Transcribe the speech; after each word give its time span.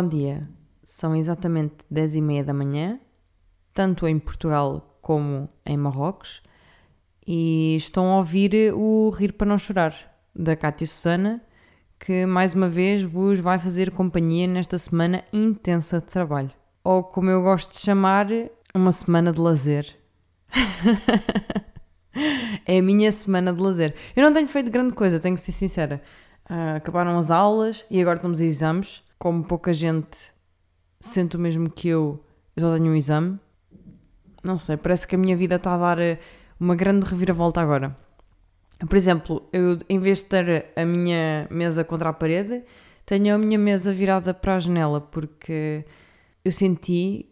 Bom 0.00 0.08
dia, 0.08 0.40
são 0.82 1.14
exatamente 1.14 1.74
10 1.90 2.14
e 2.14 2.20
meia 2.22 2.42
da 2.42 2.54
manhã, 2.54 2.98
tanto 3.74 4.08
em 4.08 4.18
Portugal 4.18 4.98
como 5.02 5.46
em 5.66 5.76
Marrocos, 5.76 6.42
e 7.26 7.76
estão 7.76 8.10
a 8.10 8.16
ouvir 8.16 8.72
o 8.72 9.10
Rir 9.10 9.34
para 9.34 9.46
Não 9.46 9.58
Chorar, 9.58 9.94
da 10.34 10.56
Cátia 10.56 10.86
Susana, 10.86 11.42
que 11.98 12.24
mais 12.24 12.54
uma 12.54 12.66
vez 12.66 13.02
vos 13.02 13.40
vai 13.40 13.58
fazer 13.58 13.90
companhia 13.90 14.46
nesta 14.46 14.78
semana 14.78 15.22
intensa 15.34 16.00
de 16.00 16.06
trabalho. 16.06 16.50
Ou 16.82 17.04
como 17.04 17.28
eu 17.28 17.42
gosto 17.42 17.74
de 17.74 17.80
chamar, 17.80 18.26
uma 18.74 18.92
semana 18.92 19.30
de 19.30 19.38
lazer. 19.38 19.98
é 22.64 22.78
a 22.78 22.82
minha 22.82 23.12
semana 23.12 23.52
de 23.52 23.62
lazer. 23.62 23.94
Eu 24.16 24.24
não 24.24 24.32
tenho 24.32 24.48
feito 24.48 24.70
grande 24.70 24.94
coisa, 24.94 25.20
tenho 25.20 25.34
que 25.34 25.42
ser 25.42 25.52
sincera. 25.52 26.00
Uh, 26.48 26.76
acabaram 26.76 27.18
as 27.18 27.30
aulas 27.30 27.84
e 27.90 28.00
agora 28.00 28.16
estamos 28.16 28.40
a 28.40 28.46
exames. 28.46 29.02
Como 29.20 29.44
pouca 29.44 29.74
gente 29.74 30.32
sente 30.98 31.36
o 31.36 31.38
mesmo 31.38 31.68
que 31.68 31.88
eu, 31.88 32.24
eu 32.56 32.62
só 32.62 32.74
tenho 32.74 32.90
um 32.90 32.96
exame. 32.96 33.38
Não 34.42 34.56
sei, 34.56 34.78
parece 34.78 35.06
que 35.06 35.14
a 35.14 35.18
minha 35.18 35.36
vida 35.36 35.56
está 35.56 35.74
a 35.74 35.76
dar 35.76 35.98
eh, 35.98 36.18
uma 36.58 36.74
grande 36.74 37.04
reviravolta 37.04 37.60
agora. 37.60 37.94
Por 38.78 38.96
exemplo, 38.96 39.46
eu 39.52 39.78
em 39.90 39.98
vez 39.98 40.20
de 40.20 40.24
ter 40.24 40.72
a 40.74 40.86
minha 40.86 41.46
mesa 41.50 41.84
contra 41.84 42.08
a 42.08 42.14
parede, 42.14 42.64
tenho 43.04 43.34
a 43.34 43.38
minha 43.38 43.58
mesa 43.58 43.92
virada 43.92 44.32
para 44.32 44.56
a 44.56 44.58
janela, 44.58 45.02
porque 45.02 45.84
eu 46.42 46.50
senti 46.50 47.28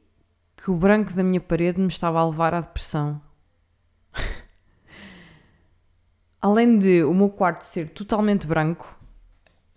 que 0.58 0.70
o 0.70 0.74
branco 0.74 1.14
da 1.14 1.22
minha 1.22 1.40
parede 1.40 1.80
me 1.80 1.88
estava 1.88 2.20
a 2.20 2.26
levar 2.26 2.52
à 2.52 2.60
depressão. 2.60 3.18
Além 6.42 6.78
de 6.78 7.02
o 7.02 7.14
meu 7.14 7.30
quarto 7.30 7.62
ser 7.62 7.88
totalmente 7.88 8.46
branco, 8.46 8.97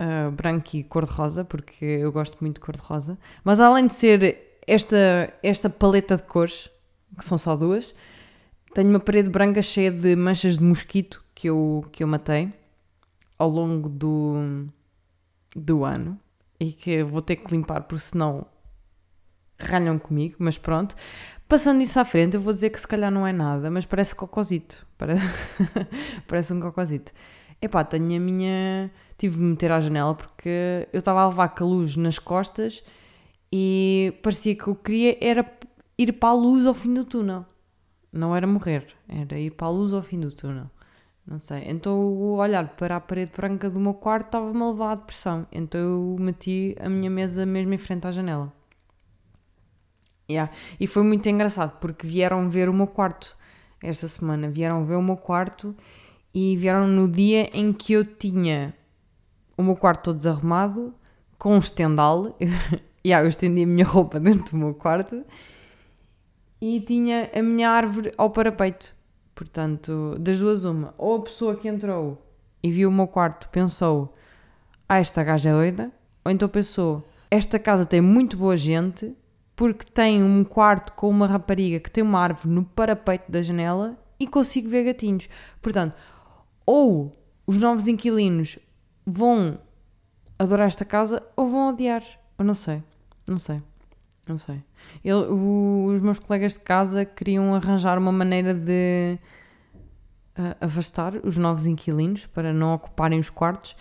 uh, 0.01 0.31
branco 0.31 0.75
e 0.75 0.83
cor-de-rosa, 0.83 1.45
porque 1.45 1.85
eu 1.85 2.11
gosto 2.11 2.37
muito 2.41 2.55
de 2.55 2.61
cor-de-rosa, 2.61 3.17
mas 3.43 3.59
além 3.59 3.87
de 3.87 3.93
ser 3.93 4.59
esta, 4.65 5.33
esta 5.43 5.69
paleta 5.69 6.17
de 6.17 6.23
cores, 6.23 6.69
que 7.17 7.23
são 7.23 7.37
só 7.37 7.55
duas, 7.55 7.93
tenho 8.73 8.89
uma 8.89 8.99
parede 8.99 9.29
branca 9.29 9.61
cheia 9.61 9.91
de 9.91 10.15
manchas 10.15 10.57
de 10.57 10.63
mosquito 10.63 11.23
que 11.35 11.49
eu, 11.49 11.85
que 11.91 12.03
eu 12.03 12.07
matei 12.07 12.51
ao 13.37 13.49
longo 13.49 13.89
do, 13.89 14.67
do 15.55 15.83
ano 15.83 16.19
e 16.59 16.71
que 16.71 17.03
vou 17.03 17.21
ter 17.21 17.37
que 17.37 17.51
limpar 17.51 17.81
porque 17.81 18.03
senão 18.03 18.45
ralham 19.59 19.99
comigo, 19.99 20.35
mas 20.39 20.57
pronto. 20.57 20.95
Passando 21.47 21.81
isso 21.81 21.99
à 21.99 22.05
frente, 22.05 22.35
eu 22.35 22.41
vou 22.41 22.53
dizer 22.53 22.69
que 22.69 22.79
se 22.79 22.87
calhar 22.87 23.11
não 23.11 23.27
é 23.27 23.33
nada, 23.33 23.69
mas 23.69 23.85
parece 23.85 24.15
cocosito. 24.15 24.87
Parece, 24.97 25.21
parece 26.25 26.53
um 26.53 26.61
cocosito. 26.61 27.11
Epá, 27.61 27.83
tenho 27.83 28.17
a 28.17 28.19
minha. 28.19 28.91
Tive 29.17 29.37
de 29.37 29.43
meter 29.43 29.71
à 29.71 29.79
janela 29.79 30.15
porque 30.15 30.87
eu 30.91 30.99
estava 30.99 31.21
a 31.21 31.27
levar 31.27 31.49
com 31.49 31.63
a 31.63 31.67
luz 31.67 31.95
nas 31.95 32.17
costas 32.17 32.83
e 33.51 34.13
parecia 34.23 34.55
que 34.55 34.67
eu 34.67 34.75
queria 34.75 35.17
era 35.21 35.45
ir 35.95 36.13
para 36.13 36.29
a 36.29 36.33
luz 36.33 36.65
ao 36.65 36.73
fim 36.73 36.93
do 36.93 37.05
túnel. 37.05 37.45
Não 38.11 38.35
era 38.35 38.47
morrer, 38.47 38.87
era 39.07 39.37
ir 39.37 39.51
para 39.51 39.67
a 39.67 39.69
luz 39.69 39.93
ao 39.93 40.01
fim 40.01 40.19
do 40.19 40.31
túnel. 40.31 40.69
Não 41.25 41.37
sei. 41.39 41.63
Então, 41.67 41.97
o 41.99 42.37
olhar 42.37 42.75
para 42.75 42.95
a 42.95 42.99
parede 42.99 43.31
branca 43.35 43.69
do 43.69 43.79
meu 43.79 43.93
quarto 43.93 44.25
estava-me 44.25 44.61
a 44.61 44.67
levar 44.69 44.91
à 44.91 44.95
depressão. 44.95 45.45
Então, 45.51 45.79
eu 45.79 46.15
meti 46.19 46.75
a 46.79 46.89
minha 46.89 47.09
mesa 47.09 47.45
mesmo 47.45 47.73
em 47.73 47.77
frente 47.77 48.07
à 48.07 48.11
janela. 48.11 48.51
Yeah. 50.29 50.51
E 50.79 50.87
foi 50.87 51.03
muito 51.03 51.27
engraçado 51.29 51.77
porque 51.79 52.07
vieram 52.07 52.49
ver 52.49 52.69
o 52.69 52.73
meu 52.73 52.87
quarto 52.87 53.37
esta 53.83 54.07
semana. 54.07 54.49
Vieram 54.49 54.85
ver 54.85 54.95
o 54.95 55.01
meu 55.01 55.17
quarto 55.17 55.75
e 56.33 56.55
vieram 56.55 56.87
no 56.87 57.09
dia 57.09 57.49
em 57.53 57.73
que 57.73 57.93
eu 57.93 58.05
tinha 58.05 58.73
o 59.57 59.63
meu 59.63 59.75
quarto 59.75 60.05
todo 60.05 60.17
desarrumado, 60.17 60.93
com 61.37 61.55
um 61.55 61.59
estendal. 61.59 62.37
yeah, 63.05 63.25
eu 63.25 63.29
estendi 63.29 63.63
a 63.63 63.67
minha 63.67 63.85
roupa 63.85 64.19
dentro 64.21 64.51
do 64.51 64.57
meu 64.57 64.73
quarto 64.73 65.23
e 66.61 66.79
tinha 66.79 67.29
a 67.33 67.41
minha 67.41 67.69
árvore 67.69 68.11
ao 68.17 68.29
parapeito. 68.29 68.93
Portanto, 69.33 70.15
das 70.19 70.37
duas, 70.37 70.63
uma. 70.63 70.93
Ou 70.97 71.17
a 71.17 71.23
pessoa 71.23 71.55
que 71.55 71.67
entrou 71.67 72.21
e 72.61 72.69
viu 72.69 72.89
o 72.89 72.91
meu 72.91 73.07
quarto 73.07 73.49
pensou: 73.49 74.13
Ah, 74.87 74.99
esta 74.99 75.23
gaja 75.23 75.49
é 75.49 75.53
doida. 75.53 75.91
Ou 76.23 76.31
então 76.31 76.47
pensou: 76.47 77.03
Esta 77.29 77.57
casa 77.57 77.85
tem 77.85 78.01
muito 78.01 78.37
boa 78.37 78.55
gente 78.55 79.15
porque 79.55 79.85
tem 79.91 80.23
um 80.23 80.43
quarto 80.43 80.93
com 80.93 81.09
uma 81.09 81.27
rapariga 81.27 81.79
que 81.79 81.91
tem 81.91 82.03
uma 82.03 82.19
árvore 82.19 82.53
no 82.53 82.63
parapeito 82.63 83.31
da 83.31 83.41
janela 83.41 83.97
e 84.19 84.27
consigo 84.27 84.69
ver 84.69 84.83
gatinhos. 84.83 85.27
Portanto, 85.61 85.95
ou 86.65 87.15
os 87.45 87.57
novos 87.57 87.87
inquilinos 87.87 88.57
vão 89.05 89.59
adorar 90.37 90.67
esta 90.67 90.85
casa 90.85 91.21
ou 91.35 91.47
vão 91.47 91.69
odiar. 91.69 92.03
Eu 92.37 92.45
não 92.45 92.55
sei. 92.55 92.83
Não 93.27 93.37
sei. 93.37 93.61
Não 94.27 94.37
sei. 94.37 94.63
Os 95.03 96.01
meus 96.01 96.19
colegas 96.19 96.53
de 96.53 96.59
casa 96.59 97.05
queriam 97.05 97.53
arranjar 97.53 97.97
uma 97.97 98.11
maneira 98.11 98.53
de 98.53 99.17
uh, 100.37 100.55
afastar 100.61 101.15
os 101.23 101.37
novos 101.37 101.65
inquilinos 101.65 102.25
para 102.25 102.53
não 102.53 102.73
ocuparem 102.73 103.19
os 103.19 103.29
quartos, 103.29 103.75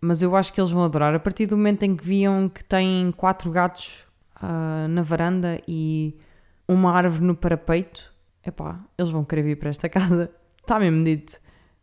mas 0.00 0.22
eu 0.22 0.36
acho 0.36 0.52
que 0.52 0.60
eles 0.60 0.70
vão 0.70 0.84
adorar. 0.84 1.14
A 1.14 1.18
partir 1.18 1.46
do 1.46 1.56
momento 1.56 1.82
em 1.82 1.96
que 1.96 2.04
viam 2.04 2.48
que 2.48 2.62
têm 2.64 3.12
quatro 3.16 3.50
gatos 3.50 4.04
uh, 4.42 4.88
na 4.88 5.02
varanda 5.02 5.60
e 5.66 6.16
uma 6.68 6.92
árvore 6.92 7.24
no 7.24 7.34
parapeito, 7.34 8.12
epá, 8.44 8.80
eles 8.96 9.10
vão 9.10 9.24
querer 9.24 9.42
vir 9.42 9.56
para 9.56 9.70
esta 9.70 9.88
casa. 9.90 10.30
Está 10.60 10.78
mesmo 10.78 11.04
dito. 11.04 11.38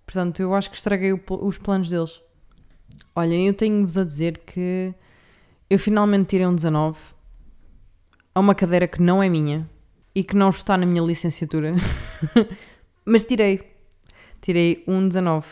Portanto, 0.06 0.42
eu 0.42 0.54
acho 0.54 0.70
que 0.70 0.78
estraguei 0.78 1.14
os 1.14 1.58
planos 1.58 1.90
deles. 1.90 2.22
Olhem, 3.16 3.48
eu 3.48 3.54
tenho-vos 3.54 3.98
a 3.98 4.04
dizer 4.04 4.40
que 4.40 4.94
eu 5.70 5.80
finalmente 5.80 6.28
tirei 6.28 6.46
um 6.46 6.56
19 6.56 6.98
a 8.36 8.40
uma 8.40 8.56
cadeira 8.56 8.88
que 8.88 9.02
não 9.02 9.22
é 9.22 9.30
minha 9.30 9.70
e 10.14 10.24
que 10.24 10.36
não 10.36 10.50
está 10.50 10.78
na 10.78 10.86
minha 10.86 11.02
licenciatura. 11.02 11.74
Mas 13.06 13.24
tirei. 13.24 13.62
Tirei 14.42 14.84
um 14.88 15.08
19. 15.08 15.48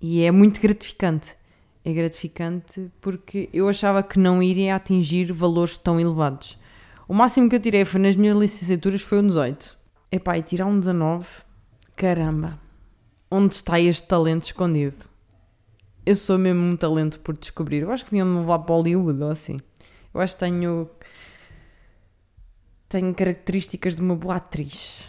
E 0.00 0.22
é 0.22 0.30
muito 0.30 0.60
gratificante 0.60 1.36
é 1.84 1.92
gratificante 1.92 2.90
porque 3.00 3.50
eu 3.52 3.68
achava 3.68 4.02
que 4.02 4.18
não 4.18 4.42
iria 4.42 4.74
atingir 4.74 5.30
valores 5.30 5.76
tão 5.76 6.00
elevados. 6.00 6.58
O 7.06 7.12
máximo 7.12 7.48
que 7.50 7.56
eu 7.56 7.60
tirei 7.60 7.84
foi 7.84 8.00
nas 8.00 8.16
minhas 8.16 8.36
licenciaturas 8.36 9.02
foi 9.02 9.18
um 9.18 9.26
18. 9.26 9.76
Epá, 10.10 10.38
e 10.38 10.42
tirar 10.42 10.64
um 10.64 10.78
19, 10.78 11.26
caramba, 11.94 12.58
onde 13.30 13.54
está 13.54 13.80
este 13.80 14.06
talento 14.06 14.44
escondido? 14.44 15.04
Eu 16.06 16.14
sou 16.14 16.38
mesmo 16.38 16.62
um 16.62 16.76
talento 16.76 17.18
por 17.20 17.36
descobrir. 17.36 17.82
Eu 17.82 17.90
acho 17.90 18.04
que 18.04 18.10
vinha-me 18.10 18.38
levar 18.38 18.60
para 18.60 18.74
Hollywood 18.74 19.22
ou 19.22 19.30
assim. 19.30 19.58
Eu 20.12 20.20
acho 20.20 20.34
que 20.34 20.40
tenho. 20.40 20.88
Tenho 22.88 23.14
características 23.14 23.96
de 23.96 24.02
uma 24.02 24.14
boa 24.14 24.36
atriz. 24.36 25.08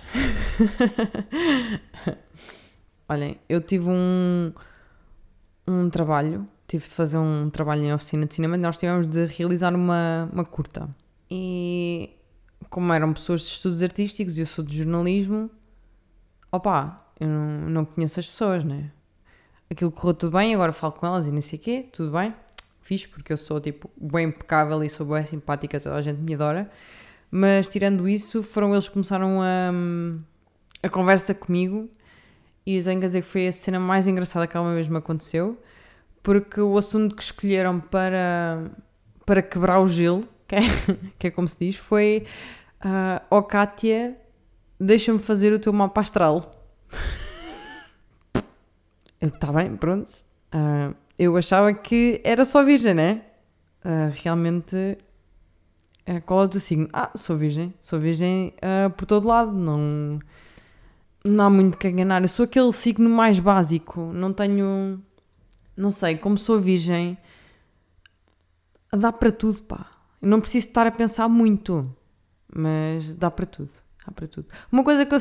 Olhem, 3.07 3.37
eu 3.47 3.61
tive 3.61 3.89
um, 3.89 4.51
um 5.67 5.89
trabalho 5.89 6.47
tive 6.67 6.85
de 6.85 6.93
fazer 6.93 7.17
um 7.17 7.49
trabalho 7.49 7.83
em 7.83 7.93
oficina 7.93 8.25
de 8.25 8.35
cinema 8.35 8.57
nós 8.57 8.77
tivemos 8.77 9.07
de 9.07 9.25
realizar 9.25 9.73
uma, 9.73 10.29
uma 10.31 10.45
curta. 10.45 10.89
E 11.29 12.11
como 12.69 12.91
eram 12.93 13.13
pessoas 13.13 13.41
de 13.41 13.47
estudos 13.47 13.81
artísticos 13.81 14.37
e 14.37 14.41
eu 14.41 14.45
sou 14.45 14.63
de 14.63 14.77
jornalismo, 14.77 15.49
opá, 16.51 16.97
eu 17.19 17.27
não, 17.27 17.69
não 17.69 17.85
conheço 17.85 18.19
as 18.19 18.27
pessoas, 18.27 18.63
né? 18.63 18.91
Aquilo 19.69 19.91
correu 19.91 20.13
tudo 20.13 20.37
bem, 20.37 20.53
agora 20.53 20.71
falo 20.71 20.93
com 20.93 21.05
elas 21.05 21.27
e 21.27 21.31
nem 21.31 21.41
sei 21.41 21.57
o 21.57 21.61
quê, 21.61 21.89
tudo 21.91 22.11
bem, 22.11 22.33
fiz 22.81 23.05
porque 23.05 23.33
eu 23.33 23.37
sou 23.37 23.59
tipo 23.59 23.89
bem 23.97 24.27
impecável 24.27 24.83
e 24.83 24.89
sou 24.89 25.05
bem 25.05 25.25
simpática, 25.25 25.79
toda 25.79 25.95
a 25.95 26.01
gente 26.01 26.19
me 26.19 26.33
adora. 26.33 26.69
Mas 27.31 27.67
tirando 27.67 28.07
isso, 28.07 28.43
foram 28.43 28.73
eles 28.73 28.87
que 28.87 28.93
começaram 28.93 29.41
a, 29.41 29.71
a 30.83 30.89
conversa 30.89 31.33
comigo 31.33 31.89
e 32.65 32.81
tenho 32.81 32.99
que 32.99 33.05
dizer 33.07 33.21
que 33.21 33.27
foi 33.27 33.47
a 33.47 33.51
cena 33.51 33.79
mais 33.79 34.07
engraçada 34.07 34.47
que 34.47 34.55
alguma 34.55 34.75
vez 34.75 34.87
me 34.87 34.97
aconteceu 34.97 35.57
porque 36.25 36.59
o 36.59 36.75
assunto 36.75 37.15
que 37.15 37.21
escolheram 37.21 37.79
para, 37.79 38.71
para 39.27 39.43
quebrar 39.43 39.79
o 39.79 39.87
gelo, 39.87 40.27
que 40.47 40.55
é, 40.55 40.59
que 41.19 41.27
é 41.27 41.31
como 41.31 41.47
se 41.47 41.59
diz, 41.59 41.75
foi 41.75 42.25
uh, 42.83 43.23
oh 43.29 43.43
Kátia, 43.43 44.17
deixa-me 44.79 45.19
fazer 45.19 45.53
o 45.53 45.59
teu 45.59 45.71
mapa 45.71 46.01
astral. 46.01 46.54
Está 49.21 49.51
bem, 49.51 49.75
pronto. 49.75 50.09
Uh, 50.53 50.95
eu 51.17 51.35
achava 51.35 51.73
que 51.73 52.21
era 52.23 52.45
só 52.45 52.63
virgem, 52.63 52.93
né? 52.93 53.21
Uh, 53.83 54.11
realmente, 54.13 54.97
uh, 56.07 56.21
qual 56.25 56.43
é 56.43 56.45
o 56.45 56.49
teu 56.49 56.59
signo? 56.59 56.89
Ah, 56.93 57.11
sou 57.15 57.37
virgem. 57.37 57.73
Sou 57.79 57.99
virgem 57.99 58.53
uh, 58.57 58.89
por 58.91 59.05
todo 59.05 59.27
lado. 59.27 59.51
Não, 59.51 60.19
não 61.23 61.45
há 61.45 61.49
muito 61.49 61.77
que 61.77 61.87
enganar. 61.87 62.21
Eu 62.21 62.27
sou 62.27 62.43
aquele 62.45 62.71
signo 62.73 63.09
mais 63.09 63.39
básico. 63.39 64.11
Não 64.13 64.31
tenho 64.33 65.01
não 65.75 65.91
sei, 65.91 66.17
como 66.17 66.37
sou 66.37 66.59
virgem, 66.59 67.17
dá 68.91 69.11
para 69.11 69.31
tudo, 69.31 69.61
pá. 69.63 69.87
Eu 70.21 70.29
não 70.29 70.39
preciso 70.39 70.67
estar 70.67 70.87
a 70.87 70.91
pensar 70.91 71.27
muito, 71.27 71.83
mas 72.53 73.13
dá 73.13 73.29
para 73.29 73.45
tudo, 73.45 73.71
dá 74.05 74.11
para 74.11 74.27
tudo. 74.27 74.47
Uma 74.71 74.83
coisa 74.83 75.05
que 75.05 75.13
eu 75.13 75.19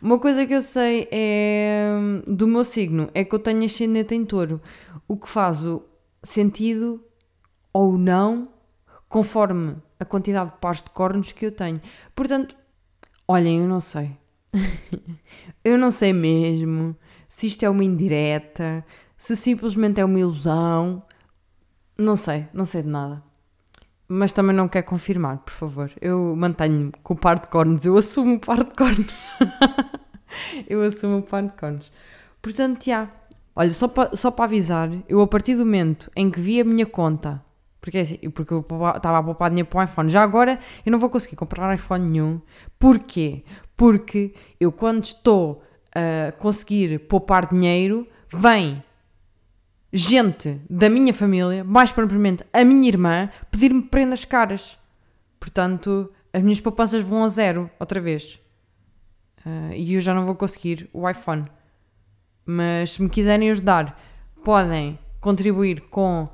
uma 0.00 0.18
coisa 0.18 0.46
que 0.46 0.54
eu 0.54 0.62
sei 0.62 1.08
é 1.10 1.90
do 2.26 2.46
meu 2.46 2.64
signo 2.64 3.10
é 3.14 3.24
que 3.24 3.34
eu 3.34 3.38
tenho 3.38 3.64
ascendente 3.64 4.14
em 4.14 4.24
touro, 4.24 4.60
o 5.08 5.16
que 5.16 5.28
faz 5.28 5.64
o 5.64 5.82
sentido 6.22 7.02
ou 7.72 7.98
não, 7.98 8.48
conforme 9.08 9.76
a 9.98 10.04
quantidade 10.04 10.52
de 10.52 10.56
pares 10.58 10.82
de 10.82 10.90
cornos 10.90 11.32
que 11.32 11.46
eu 11.46 11.52
tenho. 11.52 11.80
Portanto, 12.14 12.56
olhem, 13.26 13.60
eu 13.60 13.68
não 13.68 13.80
sei. 13.80 14.16
eu 15.64 15.76
não 15.76 15.90
sei 15.90 16.12
mesmo 16.12 16.96
se 17.28 17.48
isto 17.48 17.64
é 17.64 17.70
uma 17.70 17.82
indireta, 17.82 18.84
se 19.16 19.34
simplesmente 19.34 20.00
é 20.00 20.04
uma 20.04 20.20
ilusão. 20.20 21.02
Não 21.98 22.16
sei, 22.16 22.46
não 22.52 22.64
sei 22.64 22.82
de 22.82 22.88
nada. 22.88 23.22
Mas 24.06 24.32
também 24.32 24.54
não 24.54 24.68
quero 24.68 24.86
confirmar, 24.86 25.38
por 25.38 25.52
favor. 25.52 25.90
Eu 26.00 26.34
mantenho-me 26.36 26.92
com 27.02 27.14
o 27.14 27.16
par 27.16 27.38
de 27.38 27.46
cornos. 27.48 27.84
Eu 27.84 27.96
assumo 27.96 28.34
o 28.34 28.40
par 28.40 28.62
de 28.62 28.70
cornos. 28.74 29.14
eu 30.68 30.82
assumo 30.82 31.18
o 31.18 31.22
par 31.22 31.42
de 31.42 31.52
cornos. 31.52 31.90
Portanto, 32.42 32.84
já. 32.84 33.08
Olha, 33.56 33.70
só 33.70 33.88
para 33.88 34.14
só 34.16 34.34
avisar, 34.38 34.90
eu 35.08 35.20
a 35.22 35.26
partir 35.26 35.54
do 35.54 35.64
momento 35.64 36.10
em 36.16 36.28
que 36.28 36.40
vi 36.40 36.60
a 36.60 36.64
minha 36.64 36.84
conta, 36.84 37.40
porque, 37.80 37.98
assim, 37.98 38.18
porque 38.30 38.52
eu 38.52 38.66
estava 38.96 39.18
a 39.18 39.22
poupar 39.22 39.48
dinheiro 39.48 39.68
para 39.68 39.80
o 39.80 39.84
iPhone, 39.84 40.10
já 40.10 40.22
agora 40.22 40.58
eu 40.84 40.90
não 40.90 40.98
vou 40.98 41.08
conseguir 41.08 41.36
comprar 41.36 41.72
iPhone 41.74 42.10
nenhum. 42.10 42.40
Porquê? 42.78 43.44
Porque 43.76 44.34
eu 44.58 44.72
quando 44.72 45.04
estou 45.04 45.62
a 45.94 46.32
conseguir 46.32 46.98
poupar 47.00 47.46
dinheiro, 47.46 48.08
vem 48.32 48.82
gente 49.94 50.60
da 50.68 50.90
minha 50.90 51.14
família, 51.14 51.62
mais 51.62 51.92
propriamente 51.92 52.44
a 52.52 52.64
minha 52.64 52.88
irmã, 52.88 53.30
pedir-me 53.50 53.80
prendas 53.80 54.24
caras. 54.24 54.76
Portanto, 55.38 56.12
as 56.32 56.42
minhas 56.42 56.60
poupanças 56.60 57.02
vão 57.02 57.22
a 57.22 57.28
zero 57.28 57.70
outra 57.78 58.00
vez. 58.00 58.40
Uh, 59.46 59.72
e 59.74 59.94
eu 59.94 60.00
já 60.00 60.12
não 60.12 60.26
vou 60.26 60.34
conseguir 60.34 60.90
o 60.92 61.08
iPhone. 61.08 61.44
Mas 62.44 62.92
se 62.92 63.02
me 63.02 63.08
quiserem 63.08 63.50
ajudar, 63.50 63.98
podem 64.42 64.98
contribuir 65.20 65.82
com 65.82 66.28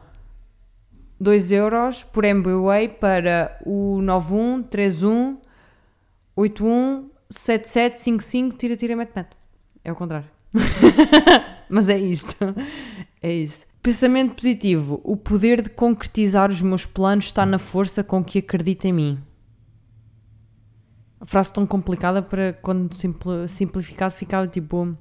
2 1.21 1.53
euros 1.53 2.03
por 2.03 2.25
MBWay 2.25 2.89
para 2.89 3.61
o 3.67 4.01
9131 4.01 5.39
81 6.35 7.11
7755 7.29 8.57
tira 8.57 8.77
tira 8.77 8.97
mete 8.97 9.13
mete. 9.15 9.37
É 9.85 9.93
o 9.93 9.95
contrário. 9.95 10.29
Mas 11.69 11.89
é 11.89 11.99
isto. 11.99 12.37
É 13.23 13.33
isto. 13.33 13.67
Pensamento 13.83 14.35
positivo. 14.35 15.01
O 15.03 15.17
poder 15.17 15.63
de 15.63 15.71
concretizar 15.71 16.51
os 16.51 16.61
meus 16.61 16.85
planos 16.85 17.27
está 17.27 17.47
na 17.47 17.59
força 17.59 18.05
com 18.05 18.23
que 18.23 18.39
acredito 18.39 18.87
em 18.87 18.93
mim. 18.93 19.19
A 21.21 21.27
frase 21.27 21.53
tão 21.53 21.67
complicada 21.67 22.23
para 22.23 22.53
quando 22.55 22.95
simplificado 23.49 24.15
ficava 24.15 24.47
tipo 24.47 24.97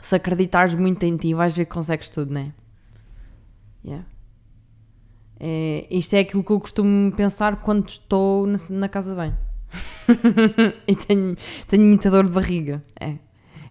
se 0.00 0.14
acreditares 0.14 0.74
muito 0.74 1.02
em 1.04 1.16
ti, 1.16 1.34
vais 1.34 1.54
ver 1.54 1.66
que 1.66 1.72
consegues 1.72 2.08
tudo, 2.08 2.32
não 2.32 2.40
é? 2.40 2.52
Yeah. 3.84 4.06
É, 5.38 5.86
isto 5.90 6.14
é 6.14 6.20
aquilo 6.20 6.44
que 6.44 6.50
eu 6.50 6.60
costumo 6.60 7.12
pensar 7.12 7.56
quando 7.62 7.88
estou 7.88 8.46
na, 8.46 8.58
na 8.70 8.88
casa 8.88 9.10
de 9.10 9.16
banho. 9.16 9.38
e 10.86 10.96
tenho, 10.96 11.36
tenho 11.68 11.84
muita 11.84 12.10
dor 12.10 12.24
de 12.24 12.32
barriga. 12.32 12.82
É. 12.98 13.10
é 13.10 13.18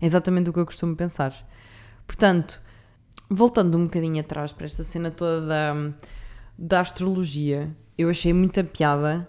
exatamente 0.02 0.50
o 0.50 0.54
que 0.54 0.60
eu 0.60 0.66
costumo 0.66 0.96
pensar. 0.96 1.34
Portanto, 2.08 2.62
voltando 3.30 3.78
um 3.78 3.84
bocadinho 3.84 4.20
atrás 4.20 4.52
para 4.52 4.66
esta 4.66 4.84
cena 4.84 5.12
toda 5.12 5.46
da, 5.46 5.94
da 6.58 6.80
astrologia, 6.82 7.76
eu 7.98 8.10
achei 8.10 8.34
muita 8.34 8.64
piada 8.64 9.28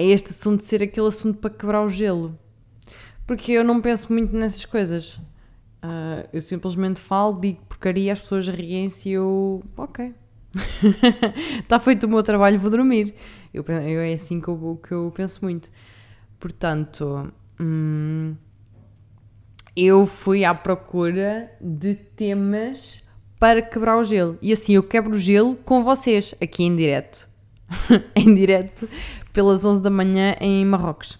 é 0.00 0.06
este 0.06 0.30
assunto 0.30 0.64
ser 0.64 0.82
aquele 0.82 1.08
assunto 1.08 1.38
para 1.38 1.50
quebrar 1.50 1.82
o 1.82 1.88
gelo. 1.90 2.38
Porque 3.26 3.52
eu 3.52 3.62
não 3.62 3.82
penso 3.82 4.10
muito 4.10 4.34
nessas 4.34 4.64
coisas. 4.64 5.16
Uh, 5.84 6.26
eu 6.32 6.40
simplesmente 6.40 6.98
falo, 6.98 7.38
digo 7.38 7.60
porcaria, 7.66 8.14
as 8.14 8.18
pessoas 8.18 8.48
riem-se 8.48 9.10
e 9.10 9.12
eu. 9.12 9.62
Ok. 9.76 10.14
Está 11.58 11.78
feito 11.84 12.04
o 12.04 12.08
meu 12.08 12.22
trabalho, 12.22 12.58
vou 12.58 12.70
dormir. 12.70 13.14
Eu, 13.52 13.62
eu 13.62 14.00
é 14.00 14.14
assim 14.14 14.40
que 14.40 14.48
eu, 14.48 14.80
que 14.82 14.92
eu 14.92 15.12
penso 15.14 15.40
muito. 15.42 15.70
Portanto, 16.38 17.30
hum, 17.60 18.34
eu 19.76 20.06
fui 20.06 20.46
à 20.46 20.54
procura 20.54 21.52
de 21.60 21.94
temas 21.94 23.02
para 23.40 23.62
quebrar 23.62 23.96
o 23.96 24.04
gelo. 24.04 24.38
E 24.42 24.52
assim 24.52 24.74
eu 24.74 24.82
quebro 24.82 25.16
o 25.16 25.18
gelo 25.18 25.56
com 25.56 25.82
vocês, 25.82 26.34
aqui 26.40 26.62
em 26.62 26.76
direto. 26.76 27.26
em 28.14 28.34
direto, 28.34 28.88
pelas 29.32 29.64
11 29.64 29.80
da 29.80 29.88
manhã 29.88 30.36
em 30.38 30.64
Marrocos. 30.66 31.18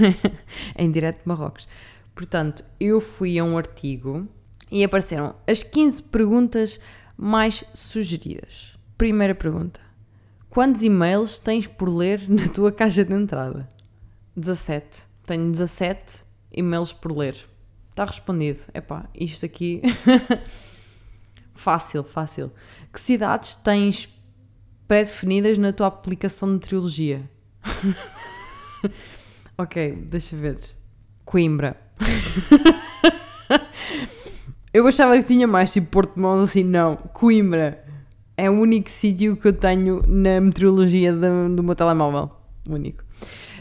em 0.76 0.90
direto 0.90 1.18
de 1.20 1.28
Marrocos. 1.28 1.68
Portanto, 2.14 2.64
eu 2.80 3.00
fui 3.00 3.38
a 3.38 3.44
um 3.44 3.58
artigo 3.58 4.26
e 4.72 4.82
apareceram 4.82 5.36
as 5.46 5.62
15 5.62 6.02
perguntas 6.04 6.80
mais 7.16 7.62
sugeridas. 7.74 8.78
Primeira 8.96 9.34
pergunta: 9.34 9.78
Quantos 10.48 10.82
e-mails 10.82 11.38
tens 11.38 11.66
por 11.66 11.88
ler 11.88 12.28
na 12.28 12.48
tua 12.48 12.72
caixa 12.72 13.04
de 13.04 13.12
entrada? 13.12 13.68
17. 14.34 15.02
Tenho 15.26 15.50
17 15.50 16.24
e-mails 16.50 16.94
por 16.94 17.14
ler. 17.14 17.36
Está 17.90 18.06
respondido. 18.06 18.60
Epá, 18.72 19.08
isto 19.14 19.44
aqui. 19.44 19.82
fácil, 21.58 22.04
fácil. 22.04 22.50
Que 22.92 23.00
cidades 23.00 23.54
tens 23.56 24.08
pré-definidas 24.86 25.58
na 25.58 25.72
tua 25.72 25.88
aplicação 25.88 26.54
de 26.54 26.60
trilogia? 26.60 27.28
ok, 29.58 29.92
deixa 30.08 30.36
ver. 30.36 30.58
Coimbra. 31.24 31.76
eu 34.72 34.86
achava 34.86 35.18
que 35.18 35.24
tinha 35.24 35.46
mais, 35.46 35.72
tipo 35.72 35.88
Porto 35.88 36.18
Mão, 36.18 36.40
assim, 36.40 36.64
não. 36.64 36.96
Coimbra 36.96 37.84
é 38.36 38.48
o 38.48 38.54
único 38.54 38.88
sítio 38.88 39.36
que 39.36 39.48
eu 39.48 39.52
tenho 39.52 40.02
na 40.06 40.40
meteorologia 40.40 41.12
do, 41.12 41.56
do 41.56 41.62
meu 41.62 41.74
telemóvel. 41.74 42.30
Único. 42.68 43.04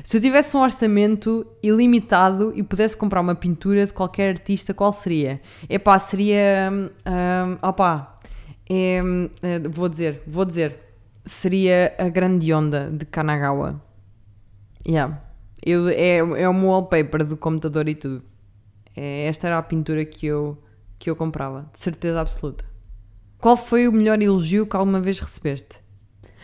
Se 0.07 0.15
eu 0.15 0.21
tivesse 0.21 0.55
um 0.55 0.61
orçamento 0.61 1.45
ilimitado 1.61 2.53
e 2.55 2.63
pudesse 2.63 2.95
comprar 2.95 3.19
uma 3.19 3.35
pintura 3.35 3.85
de 3.85 3.91
qualquer 3.91 4.29
artista, 4.29 4.73
qual 4.73 4.93
seria? 4.93 5.41
Epá, 5.67 5.99
seria. 5.99 6.71
Um, 6.71 7.67
opá, 7.67 8.17
é, 8.69 9.01
vou 9.69 9.89
dizer, 9.89 10.23
vou 10.25 10.45
dizer. 10.45 10.77
Seria 11.25 11.93
a 11.97 12.07
Grande 12.07 12.53
Onda 12.53 12.89
de 12.89 13.05
Kanagawa. 13.05 13.81
Yeah. 14.87 15.21
Eu, 15.61 15.89
é, 15.89 16.19
é 16.19 16.23
meu 16.23 16.69
wallpaper 16.69 17.25
do 17.25 17.35
computador 17.35 17.89
e 17.89 17.95
tudo. 17.95 18.23
É, 18.95 19.27
esta 19.27 19.47
era 19.47 19.57
a 19.57 19.61
pintura 19.61 20.05
que 20.05 20.25
eu, 20.25 20.57
que 20.97 21.09
eu 21.09 21.17
comprava, 21.17 21.69
de 21.73 21.79
certeza 21.81 22.21
absoluta. 22.21 22.63
Qual 23.39 23.57
foi 23.57 23.89
o 23.89 23.91
melhor 23.91 24.21
elogio 24.21 24.65
que 24.65 24.77
alguma 24.77 25.01
vez 25.01 25.19
recebeste? 25.19 25.81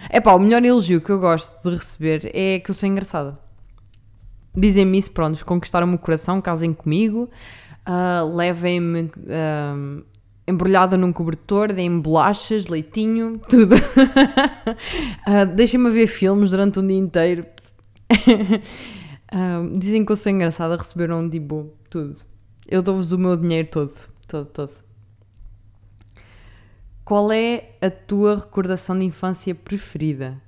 É 0.10 0.20
pá, 0.20 0.34
o 0.34 0.40
melhor 0.40 0.66
elogio 0.66 1.00
que 1.00 1.10
eu 1.10 1.18
gosto 1.22 1.64
de 1.64 1.78
receber 1.78 2.30
é 2.34 2.60
que 2.60 2.70
eu 2.70 2.76
sou 2.76 2.90
engraçada. 2.90 3.42
Dizem-me 4.56 4.98
isso, 4.98 5.12
pronto, 5.12 5.44
conquistaram-me 5.46 5.96
o 5.96 5.98
coração, 5.98 6.40
casem 6.40 6.74
comigo, 6.74 7.30
uh, 7.88 8.36
levem-me 8.36 9.04
uh, 9.04 10.04
embrulhada 10.48 10.96
num 10.96 11.12
cobertor, 11.12 11.74
deem-me 11.74 12.02
bolachas, 12.02 12.68
leitinho, 12.68 13.40
tudo. 13.50 13.76
uh, 13.76 15.46
Deixem-me 15.56 15.90
ver 15.90 16.08
filmes 16.08 16.52
durante 16.52 16.80
um 16.80 16.86
dia 16.86 16.98
inteiro. 16.98 17.46
Uh, 19.32 19.78
dizem 19.80 20.06
que 20.06 20.12
eu 20.12 20.16
sou 20.16 20.32
engraçada, 20.32 20.78
receberam 20.78 21.28
tipo 21.30 21.74
tudo. 21.90 22.18
Eu 22.68 22.82
dou-vos 22.82 23.12
o 23.12 23.18
meu 23.18 23.36
dinheiro 23.36 23.68
todo, 23.72 23.94
todo, 24.28 24.46
todo. 24.46 24.84
Qual 27.04 27.32
é 27.32 27.72
a 27.82 27.90
tua 27.90 28.36
recordação 28.36 28.98
de 28.98 29.06
infância 29.06 29.54
preferida? 29.54 30.42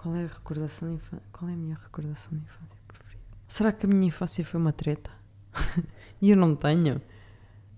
Qual 0.00 0.16
é 0.16 0.24
a 0.24 0.28
recordação 0.28 0.88
de 0.88 0.94
infância? 0.94 1.22
Qual 1.30 1.50
é 1.50 1.52
a 1.52 1.56
minha 1.56 1.74
recordação 1.74 2.30
de 2.30 2.38
infância 2.38 2.78
preferida? 2.88 3.22
Será 3.46 3.70
que 3.70 3.84
a 3.84 3.88
minha 3.90 4.08
infância 4.08 4.42
foi 4.42 4.58
uma 4.58 4.72
treta? 4.72 5.10
e 6.22 6.30
eu 6.32 6.38
não 6.38 6.56
tenho. 6.56 7.02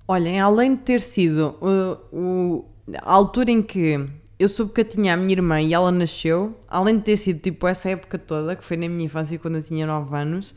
Olhem, 0.06 0.38
além 0.38 0.76
de 0.76 0.82
ter 0.82 1.00
sido 1.00 1.56
uh, 1.60 2.16
uh, 2.16 2.70
a 2.96 3.12
altura 3.12 3.50
em 3.50 3.60
que 3.60 4.08
eu 4.38 4.48
soube 4.48 4.72
que 4.72 4.82
eu 4.82 4.84
tinha 4.84 5.14
a 5.14 5.16
minha 5.16 5.32
irmã 5.32 5.60
e 5.60 5.74
ela 5.74 5.90
nasceu, 5.90 6.56
além 6.68 6.98
de 6.98 7.02
ter 7.02 7.16
sido 7.16 7.40
tipo 7.40 7.66
essa 7.66 7.90
época 7.90 8.16
toda, 8.20 8.54
que 8.54 8.64
foi 8.64 8.76
na 8.76 8.88
minha 8.88 9.06
infância 9.06 9.36
quando 9.36 9.56
eu 9.56 9.62
tinha 9.64 9.84
9 9.84 10.16
anos, 10.16 10.54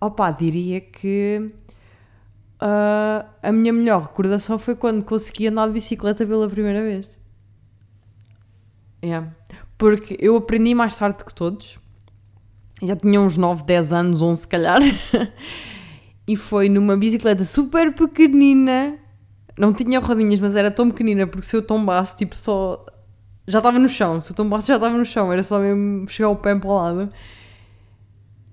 opá, 0.00 0.32
diria 0.32 0.80
que 0.80 1.48
uh, 2.60 3.24
a 3.40 3.52
minha 3.52 3.72
melhor 3.72 4.02
recordação 4.02 4.58
foi 4.58 4.74
quando 4.74 5.04
consegui 5.04 5.46
andar 5.46 5.68
de 5.68 5.74
bicicleta 5.74 6.26
pela 6.26 6.48
primeira 6.48 6.82
vez. 6.82 7.16
Yeah. 9.00 9.32
Porque 9.84 10.16
eu 10.18 10.34
aprendi 10.34 10.74
mais 10.74 10.96
tarde 10.96 11.22
que 11.22 11.34
todos, 11.34 11.78
já 12.82 12.96
tinha 12.96 13.20
uns 13.20 13.36
9, 13.36 13.64
10 13.64 13.92
anos, 13.92 14.22
11 14.22 14.40
se 14.40 14.48
calhar, 14.48 14.80
e 16.26 16.38
foi 16.38 16.70
numa 16.70 16.96
bicicleta 16.96 17.44
super 17.44 17.94
pequenina. 17.94 18.98
Não 19.58 19.74
tinha 19.74 20.00
rodinhas, 20.00 20.40
mas 20.40 20.56
era 20.56 20.70
tão 20.70 20.90
pequenina 20.90 21.26
porque 21.26 21.46
se 21.46 21.54
eu 21.54 21.60
tombasse, 21.60 22.16
tipo, 22.16 22.34
só 22.34 22.82
já 23.46 23.58
estava 23.58 23.78
no 23.78 23.86
chão. 23.86 24.22
Se 24.22 24.30
eu 24.30 24.34
tombasse, 24.34 24.68
já 24.68 24.76
estava 24.76 24.96
no 24.96 25.04
chão. 25.04 25.30
Era 25.30 25.42
só 25.42 25.58
mesmo 25.58 26.08
chegar 26.08 26.30
o 26.30 26.36
pé 26.36 26.54
para 26.54 26.66
o 26.66 26.74
lado. 26.74 27.08